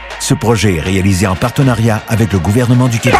[0.21, 3.19] Ce projet est réalisé en partenariat avec le gouvernement du Québec.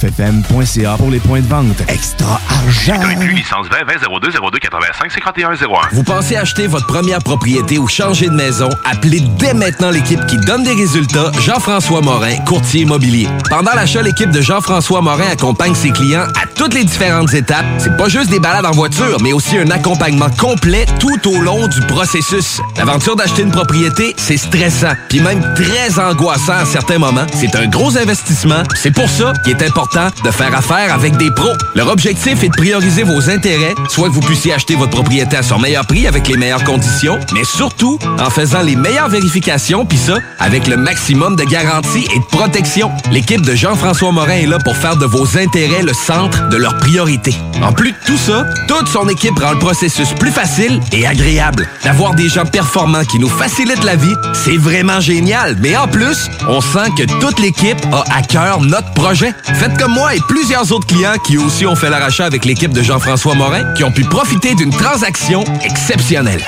[0.00, 1.82] 969FM.ca pour les points de vente.
[1.88, 3.00] Extra argent!
[3.34, 5.56] licence 20 20 02 02 85 51 01.
[5.92, 8.68] Vous pensez acheter votre première propriété ou changer de maison?
[8.84, 13.28] Appelez dès maintenant l'équipe qui donne des résultats, Jean-François Morin, courtier immobilier.
[13.48, 17.66] Pendant l'achat, l'équipe de Jean-François Morin accompagne ses clients à toutes les différentes étapes.
[17.78, 21.66] C'est pas juste des balades en voiture, mais aussi un accompagnement complet tout au long
[21.68, 22.60] du processus.
[22.76, 27.26] L'aventure d'acheter une propriété, c'est stressant, puis même très angoissant à certains moments.
[27.34, 28.62] C'est un gros investissement.
[28.74, 29.79] C'est pour ça qu'il est important
[30.24, 31.52] de faire affaire avec des pros.
[31.74, 35.42] Leur objectif est de prioriser vos intérêts, soit que vous puissiez acheter votre propriété à
[35.42, 39.96] son meilleur prix avec les meilleures conditions, mais surtout en faisant les meilleures vérifications, puis
[39.96, 42.90] ça, avec le maximum de garantie et de protection.
[43.10, 46.76] L'équipe de Jean-François Morin est là pour faire de vos intérêts le centre de leurs
[46.76, 47.34] priorités.
[47.62, 51.66] En plus de tout ça, toute son équipe rend le processus plus facile et agréable.
[51.84, 55.56] D'avoir des gens performants qui nous facilitent la vie, c'est vraiment génial.
[55.60, 59.32] Mais en plus, on sent que toute l'équipe a à cœur notre projet.
[59.54, 62.82] Faites comme moi et plusieurs autres clients qui aussi ont fait l'arrachat avec l'équipe de
[62.82, 66.42] Jean-François Morin, qui ont pu profiter d'une transaction exceptionnelle.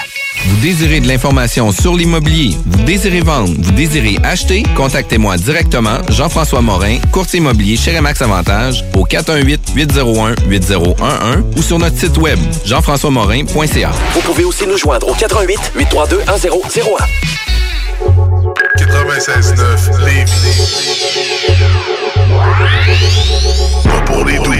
[0.46, 6.62] Vous désirez de l'information sur l'immobilier, vous désirez vendre, vous désirez acheter, contactez-moi directement, Jean-François
[6.62, 13.90] Morin, courtier immobilier chez Remax Avantage, au 418-801-8011 ou sur notre site web, jean-françois-morin.ca.
[14.14, 16.26] Vous pouvez aussi nous joindre au 88 832 1001.
[18.78, 20.32] 96.9 Lévis.
[23.84, 24.52] Pas pour les doux.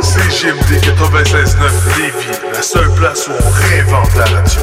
[0.00, 4.60] CGMD 96.9 Lévis, la seule place où on réinvente la radio.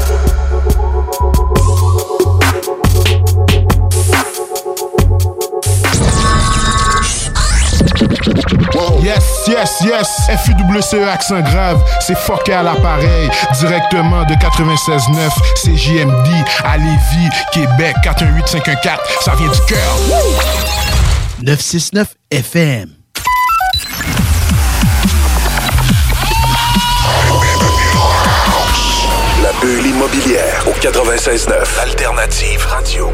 [9.01, 10.07] Yes, yes, yes.
[10.45, 13.29] FUWCE accent grave, c'est fucké à l'appareil.
[13.59, 15.29] Directement de 96.9
[15.63, 16.27] CJMD
[16.63, 18.97] à Lévis, Québec 418-514.
[19.21, 19.97] Ça vient du cœur.
[21.41, 22.89] 969 FM.
[29.43, 33.11] La bulle immobilière au 96.9 Alternative Radio.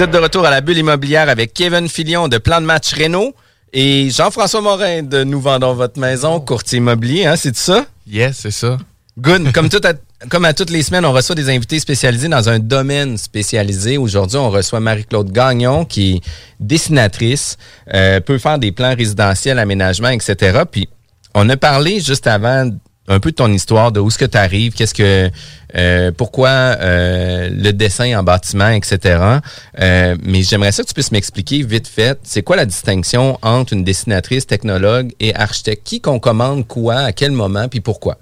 [0.00, 2.94] Vous êtes de retour à la bulle immobilière avec Kevin Filion de Plan de Match
[2.94, 3.34] Renault
[3.74, 7.84] et Jean-François Morin de Nous Vendons Votre Maison, courtier immobilier, hein, c'est ça?
[8.06, 8.78] Yes, c'est ça.
[9.18, 9.52] Good.
[9.52, 9.92] Comme, tout à,
[10.30, 13.98] comme à toutes les semaines, on reçoit des invités spécialisés dans un domaine spécialisé.
[13.98, 16.20] Aujourd'hui, on reçoit Marie-Claude Gagnon, qui est
[16.60, 17.58] dessinatrice,
[17.92, 20.62] euh, peut faire des plans résidentiels, aménagements, etc.
[20.70, 20.88] Puis,
[21.34, 22.70] on a parlé juste avant
[23.10, 25.30] un peu de ton histoire, de où est-ce que tu arrives, qu'est-ce que,
[25.76, 29.40] euh, pourquoi euh, le dessin en bâtiment, etc.
[29.80, 33.72] Euh, mais j'aimerais ça que tu puisses m'expliquer vite fait, c'est quoi la distinction entre
[33.72, 35.82] une dessinatrice, technologue et architecte?
[35.84, 38.16] Qui qu'on commande quoi, à quel moment, puis pourquoi?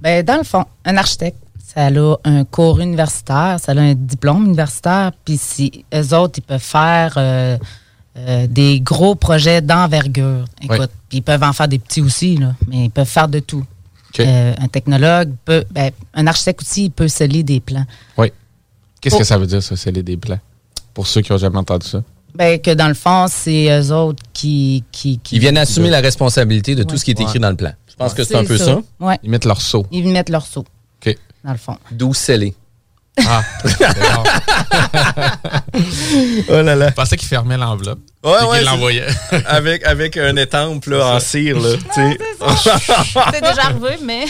[0.00, 1.38] Ben, dans le fond, un architecte,
[1.74, 6.42] ça a un cours universitaire, ça a un diplôme universitaire, puis si eux autres, ils
[6.42, 7.58] peuvent faire euh,
[8.16, 10.44] euh, des gros projets d'envergure.
[10.62, 13.40] Écoute, puis ils peuvent en faire des petits aussi, là, mais ils peuvent faire de
[13.40, 13.64] tout.
[14.20, 17.84] Euh, un technologue peut, ben, un architecte aussi, il peut sceller des plans.
[18.16, 18.32] Oui.
[19.00, 20.38] Qu'est-ce que ça veut dire, ça, sceller des plans?
[20.94, 22.02] Pour ceux qui n'ont jamais entendu ça.
[22.34, 26.00] Ben, que dans le fond, c'est eux autres qui, qui, qui Ils viennent assumer la
[26.00, 27.38] responsabilité de tout ce qui est écrit Ouais.
[27.40, 27.72] dans le plan.
[27.88, 28.64] Je pense que c'est un peu ça.
[28.64, 28.80] ça.
[28.98, 29.18] Ouais.
[29.22, 29.86] Ils mettent leur seau.
[29.92, 30.64] Ils mettent leur saut,
[31.04, 31.16] OK.
[31.44, 31.76] dans le fond.
[31.92, 32.54] D'où sceller.
[33.26, 33.42] Ah,
[36.48, 36.88] Oh là là.
[36.88, 37.98] Je pensais qu'ils fermaient l'enveloppe.
[38.24, 39.06] Ouais, et ouais, qu'ils c'est- l'envoyaient.
[39.46, 41.58] avec, avec un étampe là, en cire.
[41.60, 41.70] Là.
[41.94, 44.24] C'est déjà arrivé, mais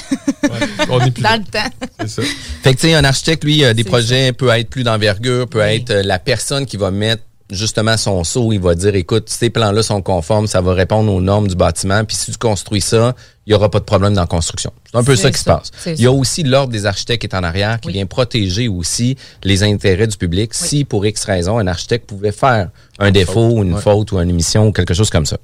[0.88, 1.36] On est plus dans là.
[1.38, 1.86] le temps.
[2.00, 2.22] C'est ça.
[2.62, 5.48] Fait que, tu sais, un architecte, lui, euh, des C'est projets peut être plus d'envergure,
[5.48, 8.52] peut être euh, la personne qui va mettre justement son saut.
[8.52, 12.04] Il va dire, écoute, ces plans-là sont conformes, ça va répondre aux normes du bâtiment,
[12.04, 13.14] puis si tu construis ça,
[13.46, 14.72] il n'y aura pas de problème dans la construction.
[14.90, 15.70] C'est un peu ça qui se passe.
[15.86, 17.92] Il y a aussi l'ordre des architectes qui est en arrière, qui Oui.
[17.94, 20.54] vient protéger aussi les intérêts du public.
[20.54, 23.80] Si, pour X raison, un architecte pouvait faire un défaut, ou une ouais.
[23.82, 25.36] faute, ou une émission, ou quelque chose comme ça.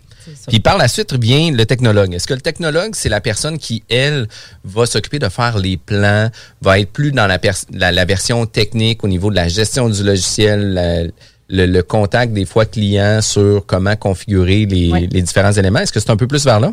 [0.48, 2.14] Puis par la suite vient le technologue.
[2.14, 4.28] Est-ce que le technologue, c'est la personne qui, elle,
[4.64, 6.30] va s'occuper de faire les plans,
[6.62, 7.38] va être plus dans la,
[7.72, 11.02] la, la version technique au niveau de la gestion du logiciel, la-
[11.50, 15.80] le, le contact des fois client sur comment configurer les, les différents éléments?
[15.80, 16.72] Est-ce que c'est un peu plus vers là?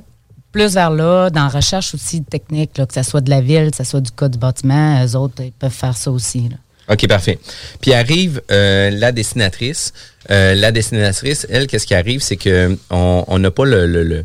[0.52, 3.72] Plus vers là, dans la recherche aussi technique, là, que ce soit de la ville,
[3.72, 6.50] que ce soit du code du bâtiment, eux autres, ils peuvent faire ça aussi.
[6.50, 6.56] là.
[6.94, 7.38] OK, parfait.
[7.82, 9.92] Puis arrive euh, la dessinatrice.
[10.32, 12.22] Euh, la dessinatrice, elle, qu'est-ce qui arrive?
[12.22, 14.24] C'est que on on n'a pas le, le, le,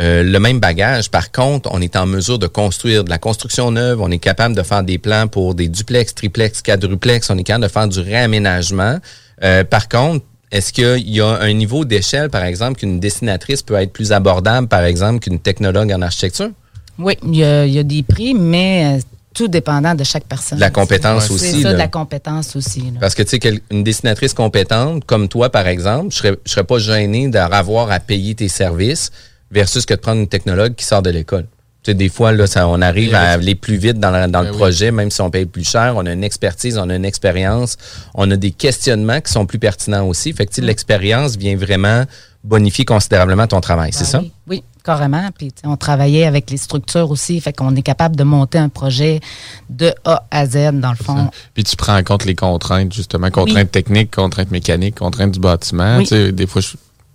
[0.00, 1.10] euh, le même bagage.
[1.10, 4.02] Par contre, on est en mesure de construire de la construction neuve.
[4.02, 7.30] On est capable de faire des plans pour des duplex, triplex, quadruplex.
[7.30, 8.98] On est capable de faire du réaménagement.
[9.42, 13.74] Euh, par contre, est-ce qu'il y a un niveau d'échelle, par exemple, qu'une dessinatrice peut
[13.74, 16.50] être plus abordable, par exemple, qu'une technologue en architecture?
[16.98, 19.00] Oui, il y, a, il y a des prix, mais euh,
[19.34, 20.60] tout dépendant de chaque personne.
[20.60, 22.82] La compétence aussi, C'est ça, de la compétence aussi.
[22.82, 23.00] là.
[23.00, 26.62] Parce que, tu sais, une dessinatrice compétente, comme toi, par exemple, je serais, je serais
[26.64, 29.10] pas gêné d'avoir à payer tes services
[29.50, 31.46] versus que de prendre une technologue qui sort de l'école.
[31.84, 34.40] Tu sais, des fois, là, ça, on arrive à aller plus vite dans, la- dans
[34.40, 34.56] le Ben oui.
[34.58, 35.92] projet, même si on paye plus cher.
[35.96, 37.76] On a une expertise, on a une expérience,
[38.14, 40.32] on a des questionnements qui sont plus pertinents aussi.
[40.32, 42.04] Fait que, tu sais, l'expérience vient vraiment
[42.42, 44.18] bonifier considérablement ton travail, c'est Ben ça?
[44.20, 45.28] Oui, oui, carrément.
[45.36, 48.56] Puis tu sais, on travaillait avec les structures aussi, fait qu'on est capable de monter
[48.58, 49.20] un projet
[49.68, 51.28] de A à Z dans le fond.
[51.52, 55.98] Puis tu prends en compte les contraintes, justement, contraintes techniques, contraintes mécaniques, contraintes du bâtiment.
[55.98, 56.04] Oui.
[56.04, 56.68] Tu sais, des fois, je,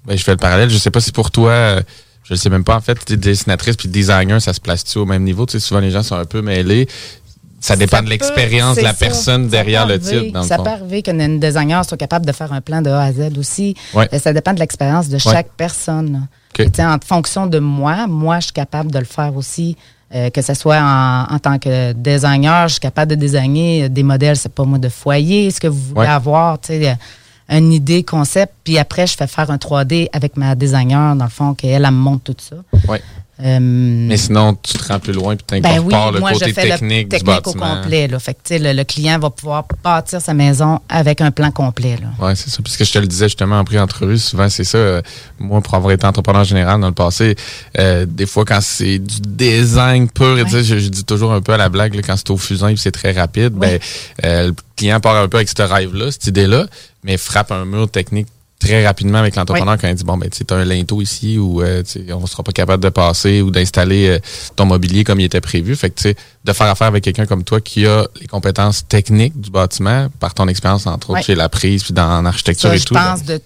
[0.05, 0.69] ben, je fais le parallèle.
[0.69, 1.81] Je sais pas si pour toi, euh,
[2.29, 5.23] je le sais même pas, en fait, dessinatrice puis designer, ça se place-tu au même
[5.23, 5.45] niveau?
[5.47, 6.87] Tu sais, souvent, les gens sont un peu mêlés.
[7.59, 8.97] Ça dépend de l'expérience de la ça.
[8.99, 10.63] personne Ça derrière le titre, dans le Ça fond.
[10.63, 13.75] peut arriver qu'une designer soit capable de faire un plan de A à Z aussi.
[13.93, 14.07] Ouais.
[14.13, 16.27] Euh, Ça dépend de l'expérience de chaque personne.
[16.53, 16.59] OK.
[16.61, 19.75] Et, tu sais, En fonction de moi, moi, je suis capable de le faire aussi.
[20.15, 24.01] euh, que ce soit en, en tant que designer, je suis capable de designer des
[24.03, 26.07] modèles, c'est pas moi, de foyer, ce que vous voulez Ouais.
[26.07, 26.93] avoir, euh,
[27.49, 31.31] une idée, concept, puis après, je fais faire un 3D avec ma designer, dans le
[31.31, 32.57] fond, qu'elle, elle me montre tout ça.
[32.87, 33.01] Ouais.
[33.41, 36.33] Euh, Mais sinon, tu te rends plus loin puis tu ben oui, incorpores le moi,
[36.33, 37.81] côté je fais technique, le du technique au bâtiment.
[37.81, 38.07] complet.
[38.09, 38.19] Là.
[38.19, 41.97] Fait que, le, le client va pouvoir bâtir sa maison avec un plan complet.
[42.19, 42.61] Oui, c'est ça.
[42.61, 44.77] Puisque je te le disais justement en pré-entrevue, souvent c'est ça.
[44.77, 45.01] euh,
[45.39, 47.35] moi, pour avoir été entrepreneur général dans le passé,
[47.77, 51.53] euh, des fois quand c'est du design pur, et je, je dis toujours un peu
[51.53, 53.79] à la blague, là, quand c'est au fusain et c'est très rapide, ben,
[54.25, 56.65] euh, le client part un peu avec ce rêve-là, cette idée-là,
[57.03, 58.27] mais frappe un mur technique
[58.59, 61.37] très rapidement avec l'entrepreneur quand il dit bon ben tu sais, t'as un linteau ici
[61.37, 61.81] ou euh,
[62.13, 64.19] on sera pas capable de passer ou d'installer euh,
[64.57, 67.25] ton mobilier comme il était prévu fait que tu sais de faire affaire avec quelqu'un
[67.25, 71.35] comme toi qui a les compétences techniques du bâtiment par ton expérience entre autres chez
[71.35, 73.41] la prise puis dans l'architecture et je tout pense de.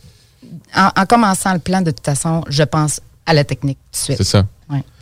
[0.75, 4.03] En, en commençant le plan, de toute façon, je pense à la technique tout de
[4.03, 4.17] suite.
[4.17, 4.45] c'est ça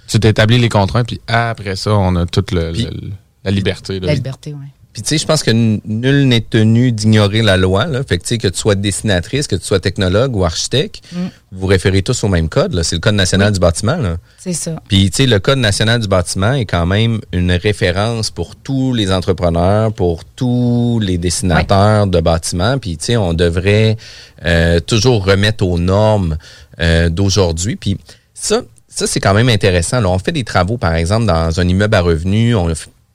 [0.08, 3.12] tu t'établis les contraintes puis après ça on a toute le, le-
[3.46, 4.08] la liberté là.
[4.08, 4.68] La liberté, oui.
[4.94, 7.86] Puis tu sais, je pense que nul n'est tenu d'ignorer la loi.
[7.86, 8.04] Là.
[8.04, 11.28] Fait que tu sais, que tu sois dessinatrice, que tu sois technologue ou architecte, Mm.
[11.52, 12.82] vous référez tous au même code.
[12.84, 13.98] C'est le Code national du bâtiment.
[14.38, 14.76] C'est ça.
[14.88, 18.94] Puis, tu sais, le Code national du bâtiment est quand même une référence pour tous
[18.94, 22.78] les entrepreneurs, pour tous les dessinateurs de bâtiments.
[22.78, 23.98] Puis, tu sais, on devrait
[24.46, 26.38] euh, toujours remettre aux normes
[26.80, 27.76] euh, d'aujourd'hui.
[27.76, 27.98] Puis,
[28.34, 30.00] ça, ça c'est quand même intéressant.
[30.02, 30.10] Là.
[30.10, 32.68] On fait des travaux, par exemple, dans un immeuble à revenus, on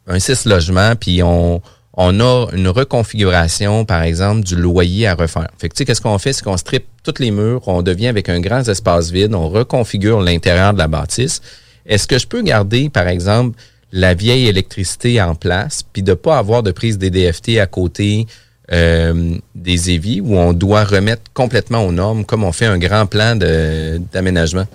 [0.06, 1.60] un six logements, puis on,
[1.96, 5.48] on a une reconfiguration, par exemple, du loyer à refaire.
[5.58, 6.32] Fait que, tu sais, qu'est-ce qu'on fait?
[6.32, 10.20] C'est qu'on strip tous les murs, on devient avec un grand espace vide, on reconfigure
[10.20, 11.40] l'intérieur de la bâtisse.
[11.86, 13.58] Est-ce que je peux garder, par exemple,
[13.92, 18.26] la vieille électricité en place, puis de pas avoir de prise DDFT à côté
[18.72, 23.06] euh, des éviers, où on doit remettre complètement aux normes, comme on fait un grand
[23.06, 24.66] plan d'aménagement?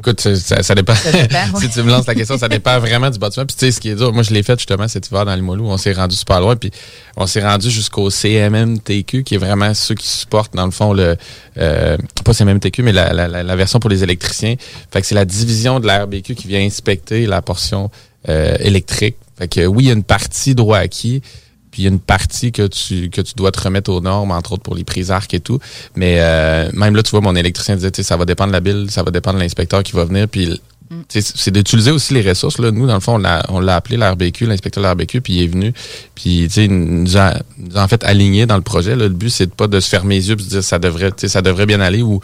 [0.00, 0.94] Écoute, ça, ça- dépend.
[0.94, 3.44] Ça dépend, si tu me lances la question, ça dépend vraiment du bâtiment.
[3.46, 5.34] Puis tu sais, ce qui est dur, moi je l'ai fait justement cet hiver dans
[5.34, 5.66] les Molou.
[5.66, 6.56] On s'est rendu super loin.
[6.56, 6.70] Puis
[7.16, 11.16] on s'est rendu jusqu'au CMMTQ, qui est vraiment ceux qui supportent, dans le fond, le
[11.58, 14.54] euh, pas CMMTQ, mais la, la, la, la version pour les électriciens.
[14.90, 17.90] Fait que c'est la division de la RBQ qui vient inspecter la portion
[18.28, 19.16] euh, électrique.
[19.38, 21.22] Fait que oui, il y a une partie droit acquis.
[21.70, 24.32] Puis il y a une partie que tu, que tu dois te remettre aux normes,
[24.32, 25.58] entre autres pour les prises arc et tout.
[25.94, 28.90] Mais euh, même là, tu vois, mon électricien disait, ça va dépendre de la bille,
[28.90, 30.28] ça va dépendre de l'inspecteur qui va venir.
[30.28, 30.60] Puis
[31.08, 32.58] sais, c'est d'utiliser aussi les ressources.
[32.58, 32.70] Là.
[32.70, 35.72] Nous, dans le fond, on l'a, appelé l'RBQ, l'inspecteur de l'RBQ, puis il est venu.
[36.14, 38.96] Puis tu sais, il nous a, nous a en fait aligné dans le projet.
[38.96, 39.04] Là.
[39.04, 41.12] Le but, c'est pas de se fermer les yeux et de se dire ça devrait,
[41.16, 42.20] ça devrait bien aller ou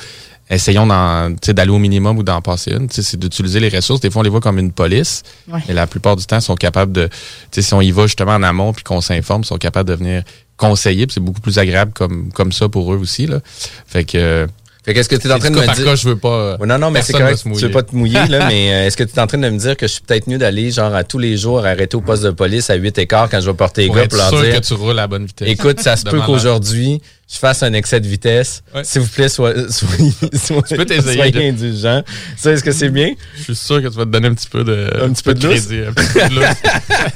[0.50, 2.88] essayons d'aller au minimum ou d'en passer une.
[2.90, 4.00] C'est d'utiliser les ressources.
[4.00, 5.22] Des fois, on les voit comme une police.
[5.48, 5.60] Ouais.
[5.68, 7.08] Mais la plupart du temps, ils sont capables de.
[7.52, 10.22] Si on y va justement en amont puis qu'on s'informe, ils sont capables de venir
[10.56, 11.06] conseiller.
[11.10, 13.26] C'est beaucoup plus agréable comme, comme ça pour eux aussi.
[13.26, 13.40] Là.
[13.86, 14.46] Fait que.
[14.86, 15.84] Fait qu'est-ce que tu es en train de me dire?
[15.84, 16.56] cas, je veux pas.
[16.58, 17.42] Ouais, non, non, mais c'est correct.
[17.42, 19.48] Tu veux pas te mouiller, là, mais euh, est-ce que tu es en train de
[19.50, 22.00] me dire que je suis peut-être mieux d'aller, genre, à tous les jours, arrêter au
[22.00, 24.18] poste de police à 8 écarts quand je vais porter les Pour gars être pour
[24.18, 24.60] leur sûr dire.
[24.60, 25.48] que tu roules à la bonne vitesse.
[25.48, 28.62] Écoute, ça se peut qu'aujourd'hui, je fasse un excès de vitesse.
[28.84, 31.40] S'il vous plaît, sois, soyez, soyez, soyez là.
[31.48, 32.02] indulgent.
[32.36, 33.12] Ça, est-ce que c'est bien?
[33.38, 35.34] Je suis sûr que tu vas te donner un petit peu de, Un petit peu
[35.34, 35.66] de lousse?
[35.66, 36.46] crédit, un petit peu de lousse.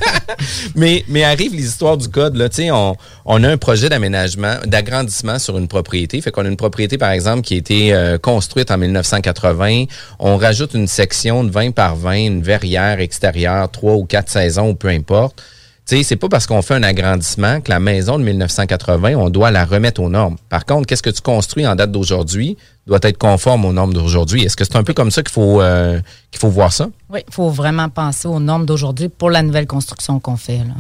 [0.75, 2.35] mais, mais arrivent les histoires du code.
[2.37, 6.21] Là, Tu sais, on, on a un projet d'aménagement, d'agrandissement sur une propriété.
[6.21, 9.85] Fait qu'on a une propriété, par exemple, qui a été euh, construite en 1980.
[10.19, 14.71] On rajoute une section de 20 par 20, une verrière extérieure, trois ou quatre saisons,
[14.71, 15.43] ou peu importe.
[15.87, 19.29] Tu sais, c'est pas parce qu'on fait un agrandissement que la maison de 1980, on
[19.31, 20.37] doit la remettre aux normes.
[20.49, 24.45] Par contre, qu'est-ce que tu construis en date d'aujourd'hui doit être conforme aux normes d'aujourd'hui.
[24.45, 26.89] Est-ce que c'est un peu comme ça qu'il faut, euh, qu'il faut voir ça?
[27.09, 30.59] Oui, il faut vraiment penser aux normes d'aujourd'hui pour la nouvelle construction qu'on fait.
[30.59, 30.75] Là.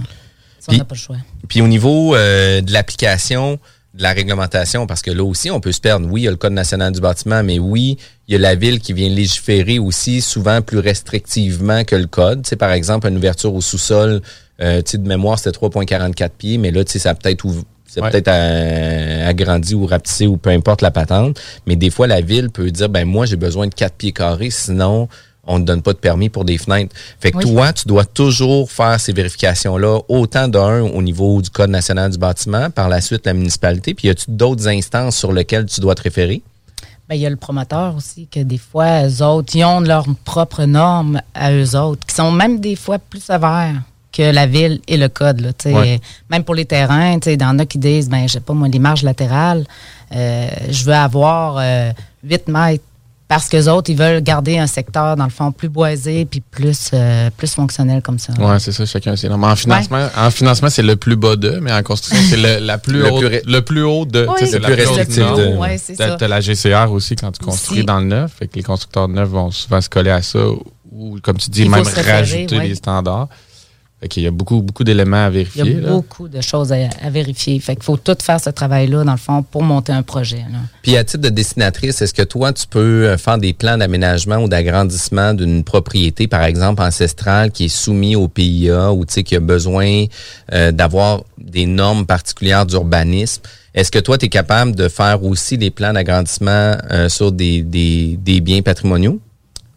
[0.60, 1.16] Ça, on Puis- n'a pas le choix.
[1.48, 3.58] Puis au niveau euh, de l'application
[4.02, 6.08] la réglementation, parce que là aussi, on peut se perdre.
[6.10, 7.96] Oui, il y a le Code national du bâtiment, mais oui,
[8.28, 12.42] il y a la ville qui vient légiférer aussi souvent plus restrictivement que le Code.
[12.42, 14.22] Tu sais, par exemple, une ouverture au sous-sol,
[14.60, 17.44] euh, de mémoire, c'était 3,44 pieds, mais là, tu sais, ça a peut-être
[17.86, 18.10] c'est Ouais.
[18.10, 21.40] peut-être euh, agrandi ou rapetissé ou peu importe la patente.
[21.66, 24.50] Mais des fois, la ville peut dire, ben moi, j'ai besoin de 4 pieds carrés,
[24.50, 25.08] sinon
[25.50, 26.94] on ne donne pas de permis pour des fenêtres.
[27.18, 27.44] Fait que Oui.
[27.44, 32.18] toi, tu dois toujours faire ces vérifications-là, autant d'un au niveau du Code national du
[32.18, 35.94] bâtiment, par la suite la municipalité, puis y a-tu d'autres instances sur lesquelles tu dois
[35.94, 36.40] te référer?
[37.08, 40.06] Ben, il y a le promoteur aussi, que des fois, eux autres, ils ont leurs
[40.24, 43.82] propres normes à eux autres, qui sont même des fois plus sévères
[44.12, 45.40] que la ville et le code.
[45.40, 45.50] Là.
[45.72, 46.00] Ouais.
[46.30, 48.68] Même pour les terrains, il y en a qui disent, ben, je sais pas moi,
[48.68, 49.64] les marges latérales,
[50.14, 51.90] euh, je veux avoir euh,
[52.22, 52.84] 8 mètres.
[53.30, 56.90] Parce que autres, ils veulent garder un secteur, dans le fond, plus boisé puis plus,
[56.92, 58.32] euh, plus fonctionnel comme ça.
[58.32, 61.72] Ouais, c'est ça, chacun c'est En financement, en financement, c'est le plus bas de, mais
[61.72, 64.26] en construction, c'est le, la plus Le haute- plus ré- le plus haut de.
[64.28, 64.34] Oui.
[64.36, 65.36] tu sais, c'est Le la plus restrictif norme.
[65.52, 65.78] de- Ouais,
[66.26, 67.86] la GCR aussi quand tu construis Aussi.
[67.86, 68.32] dans le neuf.
[68.36, 70.40] Fait que les constructeurs de neuf vont souvent se coller à ça
[70.90, 72.66] ou, comme tu dis, Il même rajouter ouais.
[72.66, 73.28] les standards.
[74.00, 75.76] Fait qu'il y a beaucoup, beaucoup d'éléments à Il y vérifier.
[75.76, 75.90] a là.
[75.90, 77.58] beaucoup de choses à, à vérifier.
[77.60, 80.38] Fait qu'il faut tout faire ce travail-là, dans le fond, pour monter un projet.
[80.50, 80.58] là.
[80.82, 82.78] Puis à titre de dessinatrice, est-ce que toi, tu peux
[83.08, 88.16] euh, faire des plans d'aménagement ou d'agrandissement d'une propriété, par exemple ancestrale, qui est soumise
[88.16, 90.06] au PIA ou tu sais, qui a besoin
[90.54, 93.42] euh, d'avoir des normes particulières d'urbanisme?
[93.74, 97.60] Est-ce que toi, tu es capable de faire aussi des plans d'agrandissement euh, sur des,
[97.62, 99.20] des, des biens patrimoniaux?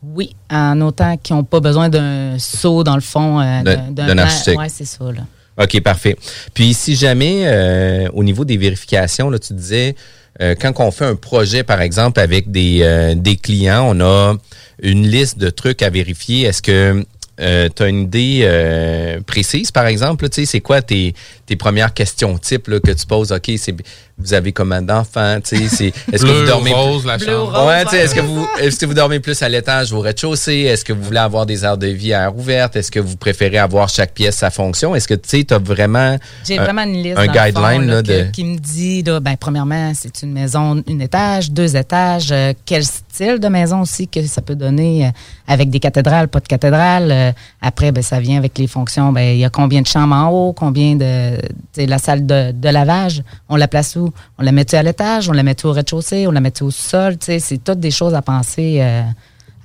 [0.04, 4.58] Oui, en autant qu'ils n'ont pas besoin d'un saut, dans le fond, euh, D'un- architecte.
[4.60, 5.06] Ouais, c'est ça.
[5.06, 5.22] Là.
[5.64, 6.18] OK, parfait.
[6.54, 9.96] Puis si jamais, euh, au niveau des vérifications, là, tu disais,
[10.42, 14.36] euh, quand on fait un projet, par exemple, avec des, euh, des clients, on a
[14.82, 16.42] une liste de trucs à vérifier.
[16.48, 17.06] Est-ce que
[17.38, 20.28] tu as une idée euh, précise, par exemple?
[20.30, 21.14] Tu sais, c'est quoi tes,
[21.46, 23.32] tes premières questions types là, que tu poses?
[23.32, 23.76] OK, c'est
[24.24, 25.38] vous avez combien d'enfants?
[25.44, 26.74] Tu sais, Est-ce que vous dormez...
[26.74, 27.52] rose, la Bleu, chambre.
[27.58, 27.68] rose.
[27.68, 30.02] Ouais, tu sais, est-ce que vous est-ce que vous dormez plus à l'étage ou au
[30.02, 30.62] rez-de-chaussée?
[30.62, 33.16] Est-ce que vous voulez avoir des aires de vie à air ouverte Est-ce que vous
[33.18, 34.96] préférez avoir chaque pièce sa fonction?
[34.96, 37.88] Est-ce que tu sais, tu as vraiment J'ai un- vraiment une liste un fond, guideline
[37.88, 42.30] là, de qui me dit, là, ben, premièrement, c'est une maison, une étage, deux étages,
[42.32, 45.10] euh, quel style de maison aussi que ça peut donner euh,
[45.48, 47.12] avec des cathédrales, pas de cathédrales.
[47.12, 49.12] Euh, après, ben, ça vient avec les fonctions.
[49.12, 52.26] Ben, il y a combien de chambres en haut, combien de, tu sais, la salle
[52.26, 54.13] de, de lavage, on la place où?
[54.38, 57.18] On la met à l'étage, on la met au rez-de-chaussée, on la met au sol,
[57.18, 59.04] tu sais, c'est toutes des choses à penser euh,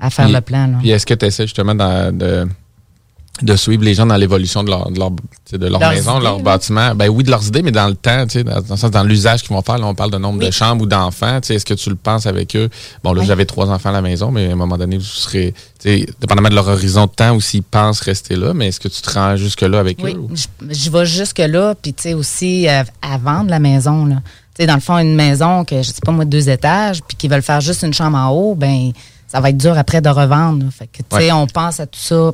[0.00, 0.78] à faire le plan, là.
[0.80, 2.46] Puis est-ce que tu essaies justement de,
[3.42, 6.24] de suivre les gens dans l'évolution de leur, de leur, de leur Leurs maison, de
[6.24, 6.94] leur bâtiment?
[6.94, 8.90] Ben oui, de leurs idées, mais dans le temps, tu sais, dans, dans le sens,
[8.90, 9.78] dans l'usage qu'ils vont faire.
[9.78, 11.40] Là, on parle de nombre de chambres ou d'enfants.
[11.40, 12.68] Tu sais, Est-ce que tu le penses avec eux?
[13.04, 13.26] Bon, là, Oui.
[13.26, 16.06] j'avais trois enfants à la maison, mais à un moment donné, vous serez, tu sais,
[16.20, 19.00] dépendamment de leur horizon de temps ou s'ils pensent rester là, mais est-ce que tu
[19.02, 20.16] te rends jusque-là avec eux?
[20.18, 24.04] ou- je, je vais jusque-là, puis tu sais aussi euh, à vendre la maison.
[24.06, 24.16] Là.
[24.54, 27.16] Tu sais, dans le fond, une maison que, je sais pas moi, deux étages, puis
[27.16, 28.90] qui veulent faire juste une chambre en haut, ben
[29.28, 30.64] ça va être dur après de revendre.
[30.64, 30.70] là.
[30.70, 31.32] Fait que, tu sais, Ouais.
[31.32, 32.32] on pense à tout ça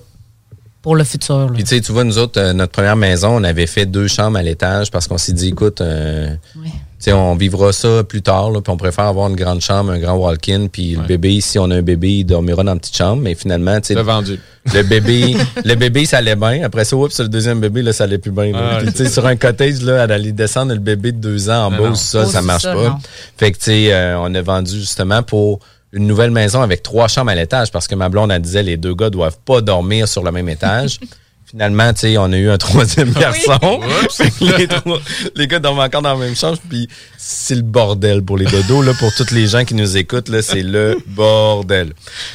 [0.85, 1.47] pour le futur.
[1.49, 1.53] là.
[1.55, 4.07] Puis tu sais, tu vois, nous autres, euh, notre première maison, on avait fait deux
[4.07, 6.29] chambres à l'étage parce qu'on s'est dit, écoute, euh,
[6.63, 9.93] tu sais, on vivra ça plus tard, là, puis on préfère avoir une grande chambre,
[9.93, 12.81] un grand walk-in, puis le bébé, si on a un bébé, il dormira dans une
[12.81, 14.39] petite chambre, mais finalement, tu sais, Le vendu.
[14.75, 16.63] le bébé, le bébé, ça allait bien.
[16.65, 18.53] Après ça, oups, le deuxième bébé, là, ça allait plus bien.
[18.53, 18.59] là.
[18.75, 21.19] Ah, Puis, c'est tu sais, sur un cottage, là, elle allait descendre le bébé de
[21.19, 22.89] deux ans en bas, ça, Oh, ça marche ça, pas.
[22.91, 22.97] non.
[23.39, 25.61] Fait que, tu sais, euh, on a vendu justement pour
[25.95, 28.77] une nouvelle maison avec trois chambres à l'étage parce que ma blonde, elle disait, les
[28.77, 30.99] deux gars doivent pas dormir sur le même étage.
[31.47, 33.59] Finalement, tu sais, on a eu un troisième garçon.
[34.59, 34.99] Les, trois-
[35.37, 38.83] les gars dorment encore dans la même chambre, puis c'est le bordel pour les dodos,
[38.83, 41.93] là, pour tous les gens qui nous écoutent, là, c'est le bordel.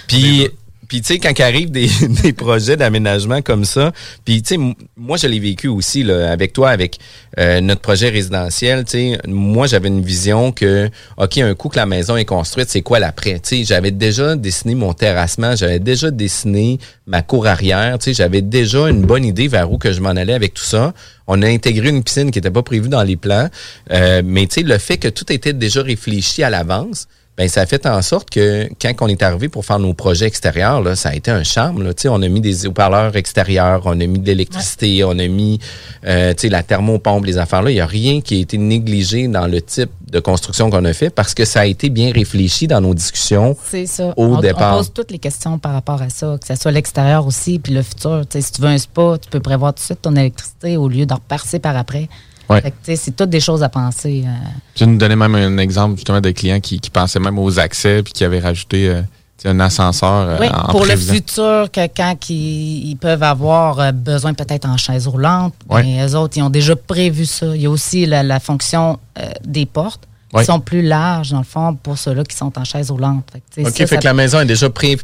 [0.07, 0.47] Puis,
[0.89, 1.87] puis tu sais, quand arrivent des,
[2.23, 3.93] des projets d'aménagement comme ça,
[4.25, 6.97] puis tu sais, moi, je l'ai vécu aussi, là, avec toi, avec
[7.37, 11.77] euh, notre projet résidentiel, tu sais, moi, j'avais une vision que, OK, un coup que
[11.77, 13.39] la maison est construite, c'est quoi l'après?
[13.39, 18.13] Tu sais, j'avais déjà dessiné mon terrassement, j'avais déjà dessiné ma cour arrière, tu sais,
[18.13, 20.93] j'avais déjà une bonne idée vers où que je m'en allais avec tout ça.
[21.27, 23.47] On a intégré une piscine qui n'était pas prévue dans les plans,
[23.91, 27.07] euh, mais tu sais, le fait que tout était déjà réfléchi à l'avance,
[27.39, 30.25] ben ça a fait en sorte que quand on est arrivé pour faire nos projets
[30.25, 31.83] extérieurs, là, ça a été un charme.
[31.83, 31.93] Là.
[32.09, 35.57] On a mis des haut-parleurs extérieurs, on a mis de l'électricité, on a mis
[36.05, 37.71] euh, la thermopompe, les affaires-là.
[37.71, 40.91] Il n'y a rien qui a été négligé dans le type de construction qu'on a
[40.91, 44.13] fait parce que ça a été bien réfléchi dans nos discussions ça.
[44.17, 44.73] au on, départ.
[44.73, 47.73] on pose toutes les questions par rapport à ça, que ce soit l'extérieur aussi, puis
[47.73, 48.25] le futur.
[48.29, 51.05] Si tu veux un spa, tu peux prévoir tout de suite ton électricité au lieu
[51.05, 52.09] d'en reparser par après.
[52.49, 52.61] Ouais.
[52.61, 54.23] Fait que, tu sais, c'est toutes des choses à penser.
[54.25, 54.31] euh,
[54.75, 58.01] Tu nous donnais même un exemple justement de clients qui, qui pensaient même aux accès
[58.03, 59.01] puis qui avaient rajouté euh,
[59.37, 63.23] tu sais, un ascenseur euh, Oui, en pour le futur, que quand ils, ils peuvent
[63.23, 65.83] avoir euh, besoin peut-être en chaise roulante, Ouais.
[65.83, 67.55] mais eux autres, ils ont déjà prévu ça.
[67.55, 70.41] Il y a aussi la, la fonction euh, des portes Ouais.
[70.41, 73.23] qui sont plus larges, dans le fond, pour ceux-là qui sont en chaise roulante.
[73.33, 74.97] Fait que, tu sais, OK, ça, fait ça- que la maison est déjà pré-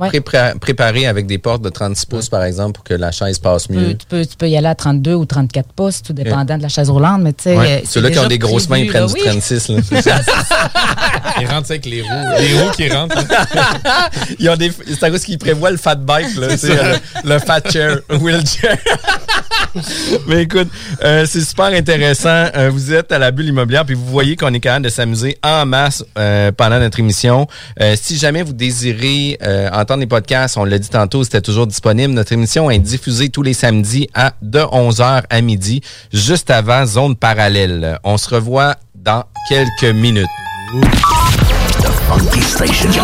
[0.00, 0.20] Ouais.
[0.60, 3.74] préparés avec des portes de 36 pouces, par exemple, pour que la chaise passe Tu
[3.74, 3.96] peux, mieux.
[3.96, 6.68] tu, peux, tu peux y aller à 32 ou 34 pouces, tout dépendant de la
[6.68, 7.56] chaise roulante, mais tu sais.
[7.56, 7.82] Ouais.
[7.82, 9.06] euh, Ceux-là qui ont des grosses mains, ils prennent là.
[9.08, 9.20] du Oui.
[9.24, 9.68] 36.
[9.68, 10.20] Là, c'est ça.
[11.40, 12.08] Ils rentrent avec les roues.
[12.38, 13.16] Les roues qui rentrent.
[14.38, 17.60] Ils ont des, c'est à cause qu'ils prévoient le fat bike, là, euh, le fat
[17.70, 18.76] chair, wheelchair.
[20.26, 20.68] Mais écoute,
[21.04, 22.46] euh, c'est super intéressant.
[22.56, 25.38] Euh, vous êtes à la bulle immobilière, puis vous voyez qu'on est capable de s'amuser
[25.42, 27.46] en masse euh, pendant notre émission.
[27.80, 31.66] Euh, si jamais vous désirez euh, entendre les podcasts, on l'a dit tantôt, c'était toujours
[31.66, 32.12] disponible.
[32.12, 35.80] Notre émission est diffusée tous les samedis à de 11h à midi,
[36.12, 37.98] juste avant Zone Parallèle.
[38.04, 40.26] On se revoit dans quelques minutes.
[42.06, 43.02] Funky Station.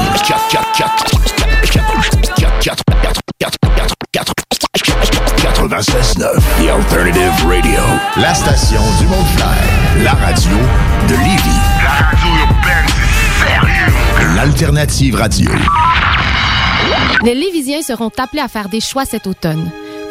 [5.39, 7.81] 96.9, The Alternative Radio.
[8.19, 10.03] La station du Mont-Clair.
[10.03, 10.57] La radio
[11.09, 11.61] de Lévis.
[11.83, 14.37] La radio urbaine, c'est sérieux.
[14.37, 15.51] L'Alternative Radio.
[17.23, 19.71] Les Lévisiens seront appelés à faire des choix cet automne.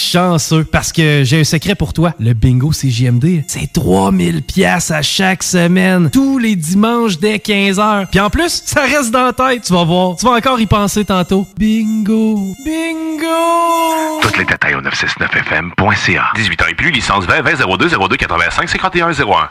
[0.00, 2.14] chanceux parce que j'ai un secret pour toi.
[2.18, 8.06] Le bingo CJMD, c'est 3000 pièces à chaque semaine, tous les dimanches dès 15h.
[8.10, 10.16] Puis en plus, ça reste dans la tête, tu vas voir.
[10.16, 11.46] Tu vas encore y penser tantôt.
[11.58, 14.20] Bingo, bingo.
[14.22, 16.24] Toutes les détails au 969fm.ca.
[16.34, 19.50] 18 ans et plus, licence 20 20 02 02 85 51 01.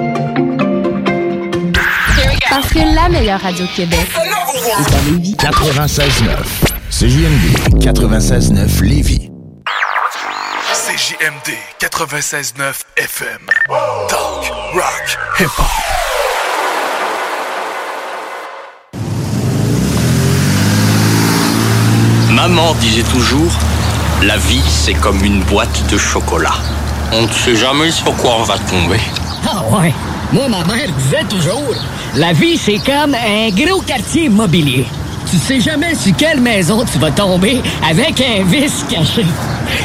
[2.51, 5.35] Parce que la meilleure radio de Québec est à Lévis.
[5.39, 6.01] 96.9.
[6.89, 9.31] CJMD 96.9 Lévis.
[10.73, 13.39] CJMD 96.9 FM.
[14.09, 15.65] Talk, rock, hip-hop.
[22.31, 23.51] Maman disait toujours,
[24.23, 26.55] la vie c'est comme une boîte de chocolat.
[27.13, 28.99] On ne sait jamais sur quoi on va tomber.
[29.47, 29.93] Ah ouais.
[30.31, 31.75] Moi, ma mère disait toujours,
[32.15, 34.85] la vie, c'est comme un gros quartier immobilier.
[35.29, 39.25] Tu sais jamais sur quelle maison tu vas tomber avec un vice caché.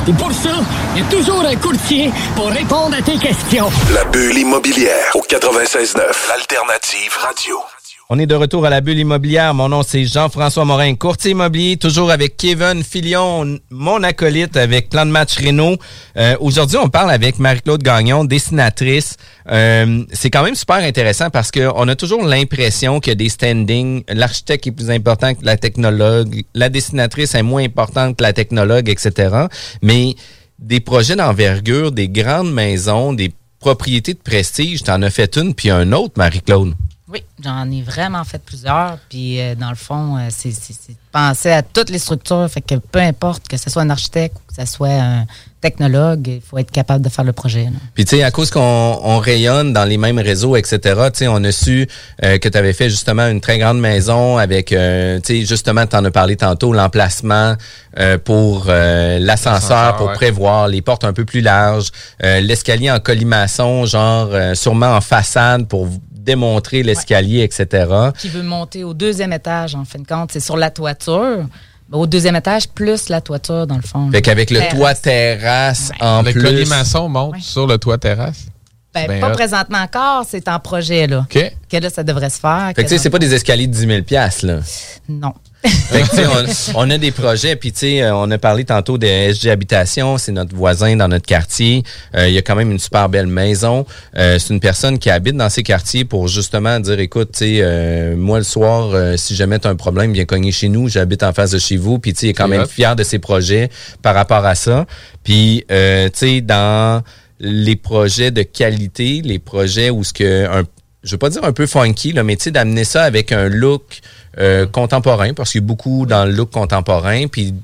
[0.08, 0.50] Et pour ça,
[0.94, 3.70] il y a toujours un courtier pour répondre à tes questions.
[3.92, 7.75] La bulle immobilière au 96.9, l'alternative radio.
[8.08, 9.52] On est de retour à la bulle immobilière.
[9.52, 15.04] Mon nom, c'est Jean-François Morin, courtier immobilier, toujours avec Kevin Filion, mon acolyte avec Plan
[15.04, 15.76] de match Renault.
[16.16, 19.16] Euh, Aujourd'hui, on parle avec Marie-Claude Gagnon, dessinatrice.
[19.50, 24.04] Euh, c'est quand même super intéressant parce qu'on a toujours l'impression a des standings.
[24.08, 26.44] L'architecte est plus important que la technologue.
[26.54, 29.46] La dessinatrice est moins importante que la technologue, etc.
[29.82, 30.14] Mais
[30.60, 35.70] des projets d'envergure, des grandes maisons, des propriétés de prestige, t'en as fait une puis
[35.70, 36.74] un autre, Marie-Claude.
[37.08, 38.98] Oui, j'en ai vraiment fait plusieurs.
[39.08, 42.48] Puis, euh, dans le fond, euh, c'est c'est- c'est de penser à toutes les structures.
[42.50, 45.24] Fait que peu importe que ce soit un architecte ou que ce soit un
[45.60, 47.64] technologue, il faut être capable de faire le projet.
[47.64, 47.70] là.
[47.94, 48.60] Puis tu sais, à cause qu'on
[49.02, 50.78] on rayonne dans les mêmes réseaux, etc.,
[51.12, 51.88] tu sais, on a su
[52.24, 55.86] euh, que tu avais fait justement une très grande maison avec, euh, tu sais, justement,
[55.86, 57.54] tu en as parlé tantôt, l'emplacement
[57.98, 60.14] euh, pour euh, l'ascenseur, L'ascenseur, pour ouais.
[60.14, 61.90] prévoir les portes un peu plus larges,
[62.22, 65.88] euh, l'escalier en colimaçon, genre euh, sûrement en façade pour
[66.26, 67.86] démontrer l'escalier, etc.
[68.18, 71.46] Qui veut monter au deuxième étage, en fin de compte, c'est sur la toiture.
[71.92, 74.10] Au deuxième étage, plus la toiture, dans le fond.
[74.10, 76.42] Fait qu'avec le toit terrasse en Le plus.
[76.42, 78.46] colimaçon monte sur le toit terrasse.
[78.92, 79.34] Ben, Ben pas hot.
[79.34, 81.20] présentement encore, c'est en projet, là.
[81.30, 81.52] OK.
[81.70, 82.72] Que là, ça devrait se faire.
[82.74, 84.60] Fait que tu sais, c'est pas des escaliers de 10 000 piastres, là.
[85.08, 85.32] Non.
[85.90, 88.98] Fait que, on, on a des projets, puis tu sais, euh, on a parlé tantôt
[88.98, 91.82] de SG Habitation, c'est notre voisin dans notre quartier.
[92.14, 93.86] Euh, il y a quand même une super belle maison.
[94.16, 97.58] Euh, c'est une personne qui habite dans ces quartiers pour justement dire, écoute, tu sais,
[97.60, 100.88] euh, moi le soir, euh, si jamais tu as un problème, viens cogner chez nous,
[100.88, 103.02] j'habite en face de chez vous, puis tu sais, il est quand même fier de
[103.02, 103.70] ses projets
[104.02, 104.86] par rapport à ça.
[105.24, 107.02] Puis, euh, tu sais, dans
[107.40, 110.64] les projets de qualité, les projets où ce que un
[111.06, 113.48] je veux pas dire un peu funky, là, mais tu sais, d'amener ça avec un
[113.48, 114.00] look
[114.38, 117.54] euh, contemporain, parce qu'il y a beaucoup dans le look contemporain, puis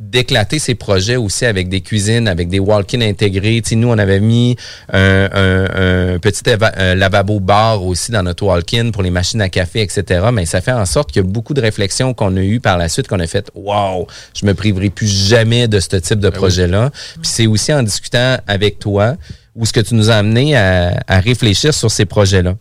[0.00, 3.60] d'éclater ces projets aussi avec des cuisines, avec des walk-in intégrés.
[3.62, 4.54] Tu sais, nous, on avait mis
[4.92, 6.42] un, un- un petit
[6.76, 10.26] un lavabo bar aussi dans notre walk-in pour les machines à café, etc.
[10.32, 12.78] Mais ça fait en sorte qu'il y a beaucoup de réflexions qu'on a eues par
[12.78, 14.06] la suite, qu'on a fait «Wow,
[14.40, 16.90] je me priverai plus jamais de ce type de projet-là.
[17.20, 19.16] Puis c'est aussi en discutant avec toi
[19.56, 22.54] où ce que tu nous as amené à, à réfléchir sur ces projets-là?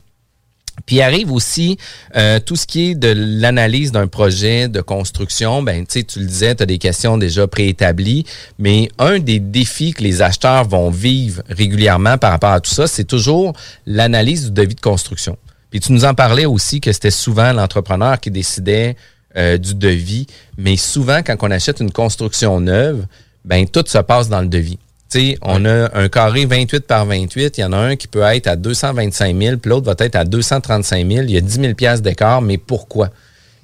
[0.85, 1.77] Puis arrive aussi
[2.15, 5.63] euh, tout ce qui est de l'analyse d'un projet de construction.
[5.63, 8.25] Ben, tu tu le disais, tu as des questions déjà préétablies,
[8.59, 12.87] mais un des défis que les acheteurs vont vivre régulièrement par rapport à tout ça,
[12.87, 13.53] c'est toujours
[13.85, 15.37] l'analyse du devis de construction.
[15.69, 18.95] Puis tu nous en parlais aussi que c'était souvent l'entrepreneur qui décidait
[19.35, 23.05] euh, du devis, mais souvent quand on achète une construction neuve,
[23.43, 24.79] ben tout se passe dans le devis.
[25.09, 27.57] Tu sais, on a un carré 28 par 28.
[27.57, 30.15] Il y en a un qui peut être à 225 000, puis l'autre va être
[30.15, 31.23] à 235 000.
[31.23, 33.09] Il y a 10 000 piastres d'écart, mais pourquoi?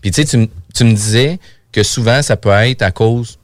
[0.01, 1.39] Puis tu tu, me disais
[1.71, 3.37] que souvent, ça peut être à cause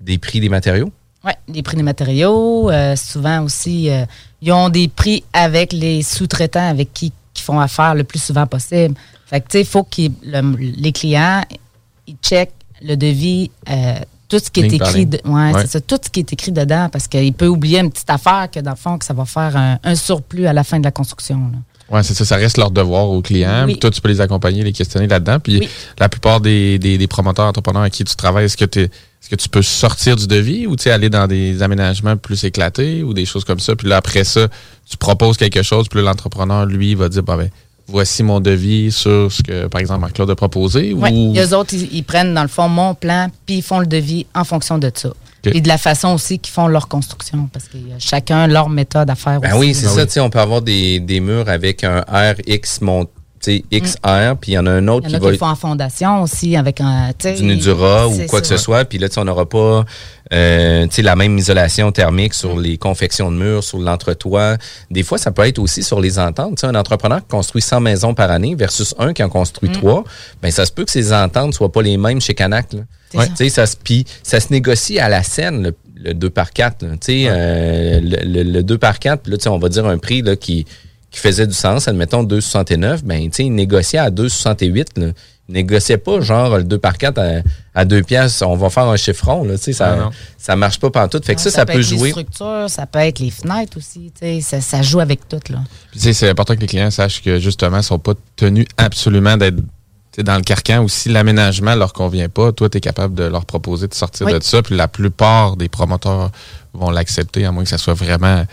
[0.00, 0.90] des prix des matériaux?
[1.24, 2.70] Oui, les prix des matériaux.
[2.70, 4.04] euh, souvent aussi, euh,
[4.42, 8.46] ils ont des prix avec les sous-traitants avec qui qui font affaire le plus souvent
[8.46, 8.94] possible.
[9.26, 10.02] Fait que, tu sais, il faut que
[10.58, 11.42] les clients,
[12.06, 13.98] ils checkent le devis, euh,
[14.28, 15.00] tout ce qui est écrit.
[15.00, 15.08] ligne.
[15.10, 15.60] de- ouais, Ouais.
[15.62, 18.48] c'est ça, tout ce qui est écrit dedans, parce qu'il peut oublier une petite affaire
[18.52, 20.84] que, dans le fond, que ça va faire un, un surplus à la fin de
[20.84, 21.40] la construction.
[21.90, 23.64] Ouais, c'est ça, ça reste leur devoir aux clients.
[23.66, 23.72] Oui.
[23.72, 25.38] Puis Toi, tu peux les accompagner, les questionner là-dedans.
[25.38, 25.68] Puis
[25.98, 29.36] la plupart des, des, des promoteurs entrepreneurs avec qui tu travailles, est-ce que, est-ce que
[29.36, 33.26] tu peux sortir du devis ou tu aller dans des aménagements plus éclatés ou des
[33.26, 33.76] choses comme ça?
[33.76, 34.48] Puis là, après ça,
[34.88, 37.50] tu proposes quelque chose, puis là, l'entrepreneur, lui, va dire, bah ben,
[37.88, 40.92] voici mon devis sur ce que, par exemple, Marc-Claude a proposé.
[40.92, 41.32] Oui, ou...
[41.34, 44.26] les autres, ils, ils prennent, dans le fond, mon plan, puis ils font le devis
[44.34, 45.10] en fonction de ça.
[45.42, 49.10] Puis de la façon aussi qu'ils font leur construction, parce que euh, chacun leur méthode
[49.10, 49.58] à faire Ben aussi.
[49.60, 50.06] oui, c'est ça.
[50.06, 53.23] Tu sais, on peut avoir des, des murs avec un RX mont, tu sais,
[53.72, 55.38] XR, puis il y en a un autre Il y en qui a va qui
[55.38, 57.12] font en fondation aussi, avec un.
[57.18, 58.84] sais, du Nudura ou quoi que ce soit.
[58.84, 59.84] Puis là, on n'aura pas
[60.32, 64.56] euh, tu sais, la même isolation thermique sur les confections de murs, sur l'entretoit.
[64.90, 66.64] Des fois, ça peut être aussi sur les ententes.
[66.64, 69.72] Un entrepreneur qui construit 100 maisons par année versus un qui en construit Mm.
[69.72, 70.04] trois,
[70.42, 72.72] ben ça se peut que ces ententes soient pas les mêmes chez Canac.
[72.72, 72.80] Là.
[73.14, 73.26] Ça.
[73.36, 78.00] Se ça se négocie à la scène le, le 2 par 4 Tu sais, euh,
[78.00, 80.66] le, le, le 2 par 4 puis là, on va dire un prix là, qui
[81.14, 84.98] qui faisait du sens, admettons 2,69, ben tu sais, il négociait à 2,68.
[85.00, 85.12] là.
[85.48, 87.24] Il négociait pas genre le 2 par 4 à,
[87.74, 90.10] à 2 piastres, on va faire un chiffron, là, tu sais, Ah, ça, non.
[90.38, 91.24] ça marche pas pantoute.
[91.26, 92.04] Fait que ça, ça, peut, être jouer.
[92.04, 94.10] les structures, ça peut être les fenêtres aussi.
[94.18, 95.40] tu sais, Ça, ça joue avec tout.
[95.50, 95.58] Là.
[95.90, 98.66] Puis, tu sais, c'est important que les clients sachent que justement, ils sont pas tenus
[98.78, 102.78] absolument d'être tu sais, dans le carcan ou si l'aménagement leur convient pas, toi, tu
[102.78, 104.32] es capable de leur proposer de sortir Oui.
[104.32, 104.62] de ça.
[104.62, 106.30] Puis la plupart des promoteurs
[106.72, 108.46] vont l'accepter, à moins que ça soit vraiment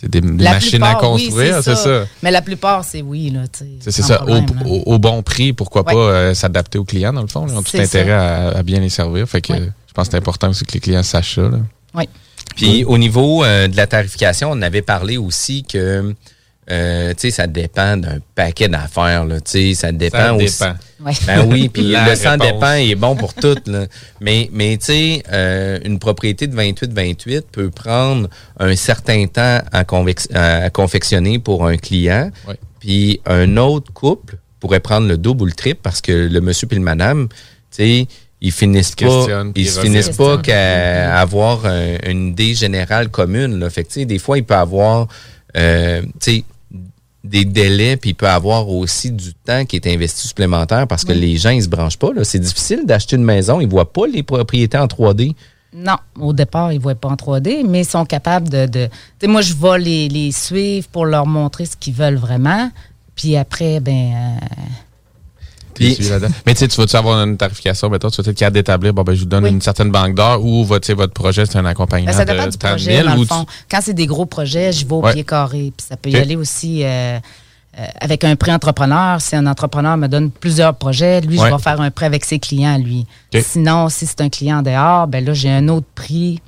[0.00, 1.62] sais, des, machines à oui, construire.
[1.62, 2.04] c'est ça.
[2.22, 3.32] Mais la plupart, c'est oui.
[3.52, 4.22] C'est c'est ça.
[4.22, 4.66] Au, problème, là.
[4.66, 5.92] au- au bon prix, pourquoi Ouais.
[5.92, 7.46] pas euh, s'adapter aux clients, dans le fond.
[7.46, 7.52] là.
[7.52, 9.28] Ils ont tout C'est intérêt à, à bien les servir.
[9.28, 9.70] Fait que Ouais.
[9.86, 11.42] je pense que c'est important aussi que les clients sachent ça.
[11.42, 11.58] là.
[11.94, 12.08] Oui.
[12.56, 16.14] Puis au niveau euh, de la tarification, on avait parlé aussi que
[16.70, 19.24] euh, tu sais, ça dépend d'un paquet d'affaires.
[19.24, 19.40] là.
[19.40, 20.58] Tu sais, ça dépend Ça aussi.
[20.58, 20.74] dépend.
[21.04, 21.12] Ouais.
[21.26, 23.56] Ben oui, puis le sang dépend est bon pour tout.
[23.66, 23.86] Là.
[24.20, 29.84] Mais, mais tu sais, euh, une propriété de 28-28 peut prendre un certain temps à,
[30.70, 32.30] confectionner pour un client.
[32.80, 36.66] Puis un autre couple pourrait prendre le double ou le triple parce que le monsieur
[36.66, 37.36] puis le madame, tu
[37.70, 38.06] sais,
[38.40, 43.58] ils finissent pas, ils ils se finissent pas qu'à avoir un- une idée générale commune.
[43.58, 43.68] Là.
[43.70, 45.08] Fait que, tu sais, des fois, il peut avoir,
[45.56, 46.44] euh, tu sais,
[47.24, 51.12] des délais, puis il peut avoir aussi du temps qui est investi supplémentaire parce que
[51.12, 51.20] Oui.
[51.20, 52.12] les gens, ils se branchent pas.
[52.12, 52.24] là.
[52.24, 53.60] C'est difficile d'acheter une maison.
[53.60, 55.34] Ils voient pas les propriétés en 3D.
[55.74, 58.66] Non, au départ, ils ne voient pas en 3D, mais ils sont capables de.
[58.66, 58.90] de tu
[59.20, 62.70] sais, moi, je vais les, les suivre pour leur montrer ce qu'ils veulent vraiment.
[63.14, 64.12] Puis après, ben.
[64.14, 64.46] euh,
[65.78, 65.98] Puis-.
[66.46, 69.02] Mais tu sais, tu vas-tu avoir une tarification, mettons, tu vas être capable d'établir, bon,
[69.02, 69.50] ben, je vous donne Oui.
[69.50, 72.50] une certaine banque d'or ou votre, votre projet, c'est un accompagnement ben, ça dépend de
[72.50, 73.46] du projet, dans tu- fond.
[73.70, 75.12] Quand c'est des gros projets, je vais au Ouais.
[75.14, 75.72] pied carré.
[75.76, 77.18] Puis ça peut y aller aussi euh,
[77.78, 79.20] euh, avec un prêt entrepreneur.
[79.20, 81.48] Si un entrepreneur me donne plusieurs projets, lui, Ouais.
[81.48, 83.06] je vais faire un prêt avec ses clients, lui.
[83.40, 86.40] Sinon, si c'est un client dehors, ben là, j'ai un autre prix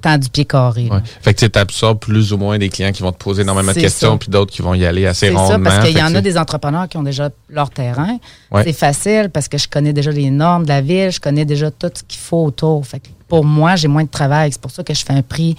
[0.00, 0.88] temps du pied carré.
[0.90, 0.98] Ouais.
[1.22, 3.74] Fait que tu absorbes plus ou moins des clients qui vont te poser énormément de
[3.74, 4.18] C'est questions, ça.
[4.18, 5.70] puis d'autres qui vont y aller assez C'est rondement.
[5.70, 8.18] ça, parce qu'il y en a c'est- des entrepreneurs qui ont déjà leur terrain.
[8.50, 8.62] Ouais.
[8.64, 11.70] C'est facile parce que je connais déjà les normes de la ville, je connais déjà
[11.70, 12.86] tout ce qu'il faut autour.
[12.86, 14.52] Fait que pour moi, j'ai moins de travail.
[14.52, 15.56] C'est pour ça que je fais un prix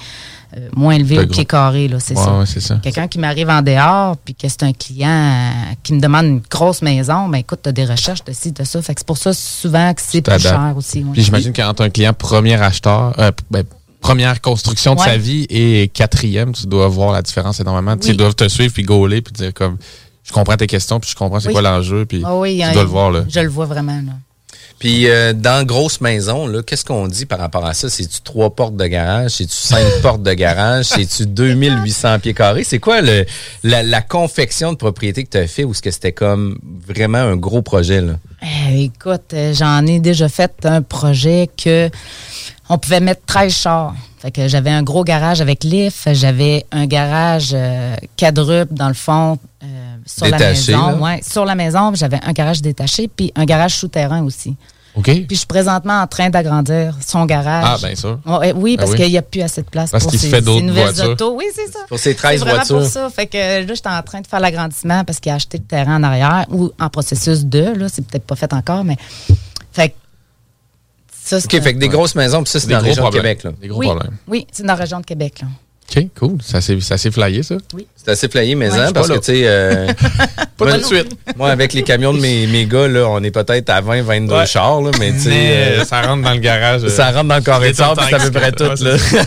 [0.56, 1.88] euh, moins élevé Le au pied carré.
[1.88, 2.62] là, C'est Ouais, ça.
[2.62, 2.82] c'est.
[2.82, 5.50] Quelqu'un qui m'arrive en dehors, puis que c'est un client euh,
[5.84, 8.64] qui me demande une grosse maison, ben écoute, tu as des recherches de ci, de
[8.64, 8.82] ça.
[8.82, 11.02] Fait que c'est pour ça souvent que c'est plus cher aussi.
[11.12, 13.64] Puis j'imagine quand un client premier acheteur, euh, ben,
[14.06, 15.06] première construction de Ouais.
[15.06, 17.96] sa vie et quatrième, tu dois voir la différence énormément.
[17.98, 18.14] Tu sais, Oui.
[18.16, 19.78] Ils doivent te suivre puis gauler puis dire comme
[20.24, 21.54] je comprends tes questions puis je comprends c'est Oui.
[21.54, 23.26] quoi l'enjeu puis Ah oui, tu hein, dois le voir là.
[23.28, 23.96] Je le vois vraiment.
[24.06, 24.14] Là.
[24.78, 27.90] Puis euh, dans grosse maison, là, qu'est-ce qu'on dit par rapport à ça?
[27.90, 29.32] C'est-tu trois portes de garage?
[29.32, 30.86] C'est-tu cinq portes de garage?
[30.86, 32.64] C'est-tu 2800 pieds carrés?
[32.66, 33.26] C'est quoi le,
[33.64, 37.20] la, la confection de propriété que tu as fait ou est-ce que c'était comme vraiment
[37.20, 38.02] un gros projet?
[38.02, 38.16] Là?
[38.46, 41.90] Eh, écoute, euh, j'en ai déjà fait un projet que
[42.70, 43.96] on pouvait mettre 13 chars.
[44.20, 48.94] Fait que j'avais un gros garage avec lift, j'avais un garage euh, quadruple dans le
[48.94, 50.96] fond euh, sur Détaché, la maison, là?
[50.96, 54.56] ouais, sur la maison, j'avais un garage détaché puis un garage souterrain aussi.
[54.96, 55.04] OK.
[55.04, 57.66] Puis je suis présentement en train d'agrandir son garage.
[57.68, 58.20] Ah, bien sûr.
[58.56, 58.98] Oui, Ben parce oui.
[58.98, 60.66] qu'il n'y a plus assez de place Parce pour qu'il se ces, fait d'autres ces
[60.66, 61.10] nouvelles voitures.
[61.12, 61.36] autos.
[61.36, 61.80] Oui, c'est ça.
[61.90, 62.78] Pour ces 13 C'est vraiment voitures.
[62.80, 63.10] pour ça.
[63.10, 65.98] Fait que là, j'étais en train de faire l'agrandissement parce qu'il a acheté le terrain
[65.98, 67.74] en arrière ou en processus de.
[67.78, 68.96] Là, c'est peut-être pas fait encore, mais.
[69.74, 69.96] Fait que.
[71.24, 72.90] Ça, c'est OK, fait que des grosses maisons, puis ça, c'est Des dans la gros
[72.92, 73.36] région de problèmes.
[73.38, 73.44] Québec.
[73.44, 73.52] Là.
[73.60, 74.18] Des gros oui, problèmes.
[74.28, 75.42] oui, c'est dans la région de Québec.
[75.42, 75.48] Là.
[75.96, 76.38] OK, cool.
[76.42, 77.56] Ça s'est ça s'est flyé ça?
[77.96, 78.80] C'est assez flayé, mais Ouais.
[78.80, 79.42] hein, parce pas que, tu sais...
[79.46, 79.88] euh,
[80.58, 81.18] Pas moi, tout de suite.
[81.36, 84.34] Moi, avec les camions de mes, mes gars, là, on est peut-être à 20, 22
[84.34, 84.46] Ouais.
[84.46, 85.32] chars, là, mais tu sais...
[85.34, 86.84] Euh, ça rentre dans le garage.
[86.84, 88.64] euh, Ça rentre dans le sable, puis c'est à peu près tout.
[88.84, 88.98] Là.
[88.98, 89.26] c'est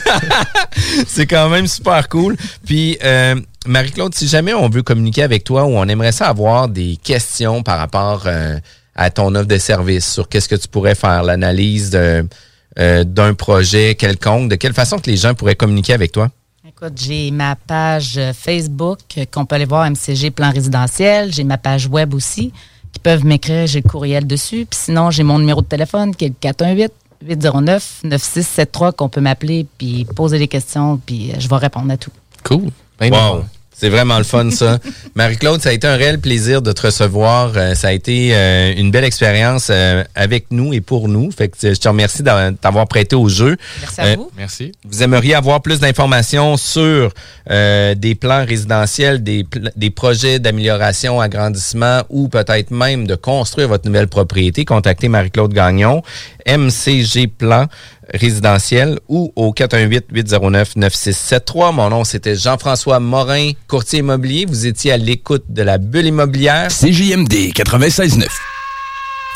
[1.06, 2.36] c'est quand même super cool.
[2.66, 3.34] Puis, euh,
[3.66, 7.62] Marie-Claude, si jamais on veut communiquer avec toi ou on aimerait ça avoir des questions
[7.62, 8.58] par rapport euh,
[8.94, 12.26] à ton offre de service, sur qu'est-ce que tu pourrais faire, l'analyse de,
[12.78, 16.30] euh, d'un projet quelconque, de quelle façon que les gens pourraient communiquer avec toi?
[16.80, 21.32] Écoute, j'ai ma page euh, Facebook euh, qu'on peut aller voir MCG Plan Résidentiel.
[21.32, 22.52] J'ai ma page web aussi
[22.92, 23.66] qui peuvent m'écrire.
[23.66, 24.64] J'ai le courriel dessus.
[24.64, 26.92] Puis sinon, j'ai mon numéro de téléphone qui est le 418
[27.26, 31.96] 809 9673 qu'on peut m'appeler puis poser des questions puis euh, je vais répondre à
[31.96, 32.12] tout.
[32.44, 32.70] Cool.
[33.00, 33.42] Ben, Wow.
[33.80, 34.78] C'est vraiment le fun, ça.
[35.14, 37.52] Marie-Claude, ça a été un réel plaisir de te recevoir.
[37.56, 41.30] Euh, ça a été euh, une belle expérience euh, avec nous et pour nous.
[41.30, 43.56] Fait que je te remercie d'a- t'avoir prêté au jeu.
[43.80, 44.30] Merci à Euh, vous.
[44.36, 44.72] Merci.
[44.84, 47.12] Vous aimeriez avoir plus d'informations sur
[47.50, 53.68] euh, des plans résidentiels, des, pl- des projets d'amélioration, agrandissement ou peut-être même de construire
[53.68, 56.02] votre nouvelle propriété, contactez Marie-Claude Gagnon,
[56.46, 57.66] MCG Plan
[58.12, 61.74] résidentiel ou au 418-809-9673.
[61.74, 64.46] Mon nom, c'était Jean-François Morin, courtier immobilier.
[64.46, 66.68] Vous étiez à l'écoute de la bulle immobilière.
[66.68, 68.26] CJMD 96.9.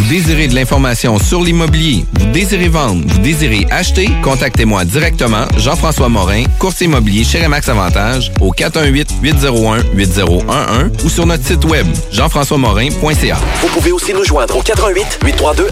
[0.00, 6.08] Vous désirez de l'information sur l'immobilier, vous désirez vendre, vous désirez acheter, contactez-moi directement, Jean-François
[6.08, 13.36] Morin, courtier immobilier chez Remax Avantage, au 418-801-8011 ou sur notre site web, jean-françois-morin.ca.
[13.60, 15.68] Vous pouvez aussi nous joindre au 88 832 1001.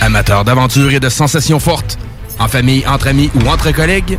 [0.00, 1.98] Amateur d'aventure et de sensations fortes,
[2.38, 4.18] en famille, entre amis ou entre collègues,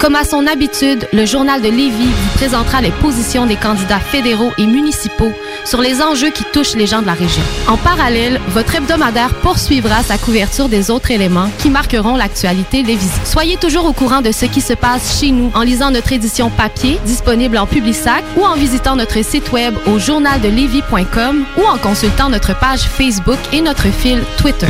[0.00, 4.50] Comme à son habitude, le journal de Lévis vous présentera les positions des candidats fédéraux
[4.56, 5.30] et municipaux
[5.66, 7.42] sur les enjeux qui touchent les gens de la région.
[7.68, 13.26] En parallèle, votre hebdomadaire poursuivra sa couverture des autres éléments qui marqueront l'actualité lévisienne.
[13.26, 16.48] Soyez toujours au courant de ce qui se passe chez nous en lisant notre édition
[16.48, 22.30] papier disponible en Publisac ou en visitant notre site web au journaldelévis.com ou en consultant
[22.30, 24.66] notre page Facebook et notre fil Twitter.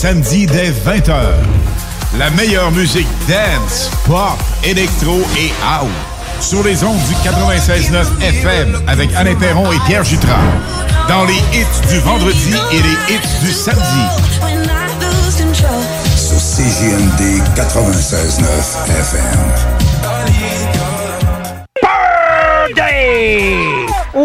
[0.00, 1.12] Samedis dès 20h.
[2.18, 5.90] La meilleure musique dance, pop, électro et house.
[6.40, 10.40] Sur les ondes du 96.9 FM avec Alain Perron et Pierre Jutras.
[11.06, 14.06] Dans les hits du vendredi et les hits du samedi.
[16.16, 18.46] Sur CGMD 96.9
[19.00, 19.40] FM.
[22.74, 23.69] Birthday!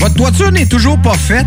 [0.00, 1.46] Votre toiture n'est toujours pas faite?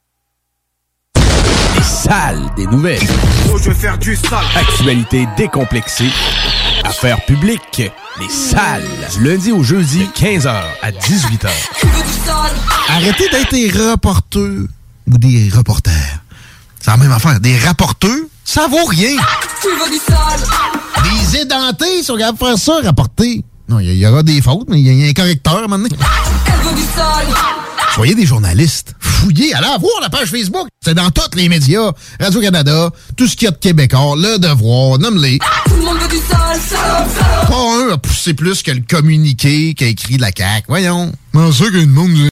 [1.91, 3.05] Salles des nouvelles.
[3.53, 4.45] Oh, je vais faire du sale.
[4.55, 6.09] Actualité décomplexée.
[6.85, 7.81] Affaires publiques.
[8.19, 8.87] Les salles.
[9.13, 11.49] Du lundi au jeudi, de 15h à 18h.
[12.87, 16.21] Arrêtez d'être des reporters ou des reporters.
[16.79, 17.41] C'est la même affaire.
[17.41, 19.17] Des rapporteurs, ça vaut rien.
[19.61, 20.39] Tu veux du sale?
[21.03, 23.43] Des édentés, si on regarde faire ça, rapporter.
[23.71, 25.61] Non, il y, y aura des fautes, mais il y, a un correcteur à un
[25.61, 25.95] moment donné.
[26.45, 27.27] Elle veut du sale?
[27.95, 28.95] Soyez des journalistes.
[28.99, 30.67] Fouillez, allez voir la page Facebook.
[30.83, 31.93] C'est dans tous les médias.
[32.19, 35.39] Radio-Canada, tout ce qu'il y a de québécois, Le Devoir, nomme-les.
[35.39, 37.47] Tout le monde veut du sale, sale, sale.
[37.47, 40.65] Pas un a poussé plus que le communiqué qu'a écrit la CAQ.
[40.67, 41.13] Voyons.
[41.33, 42.30] Non, c'est qu'il y a une monde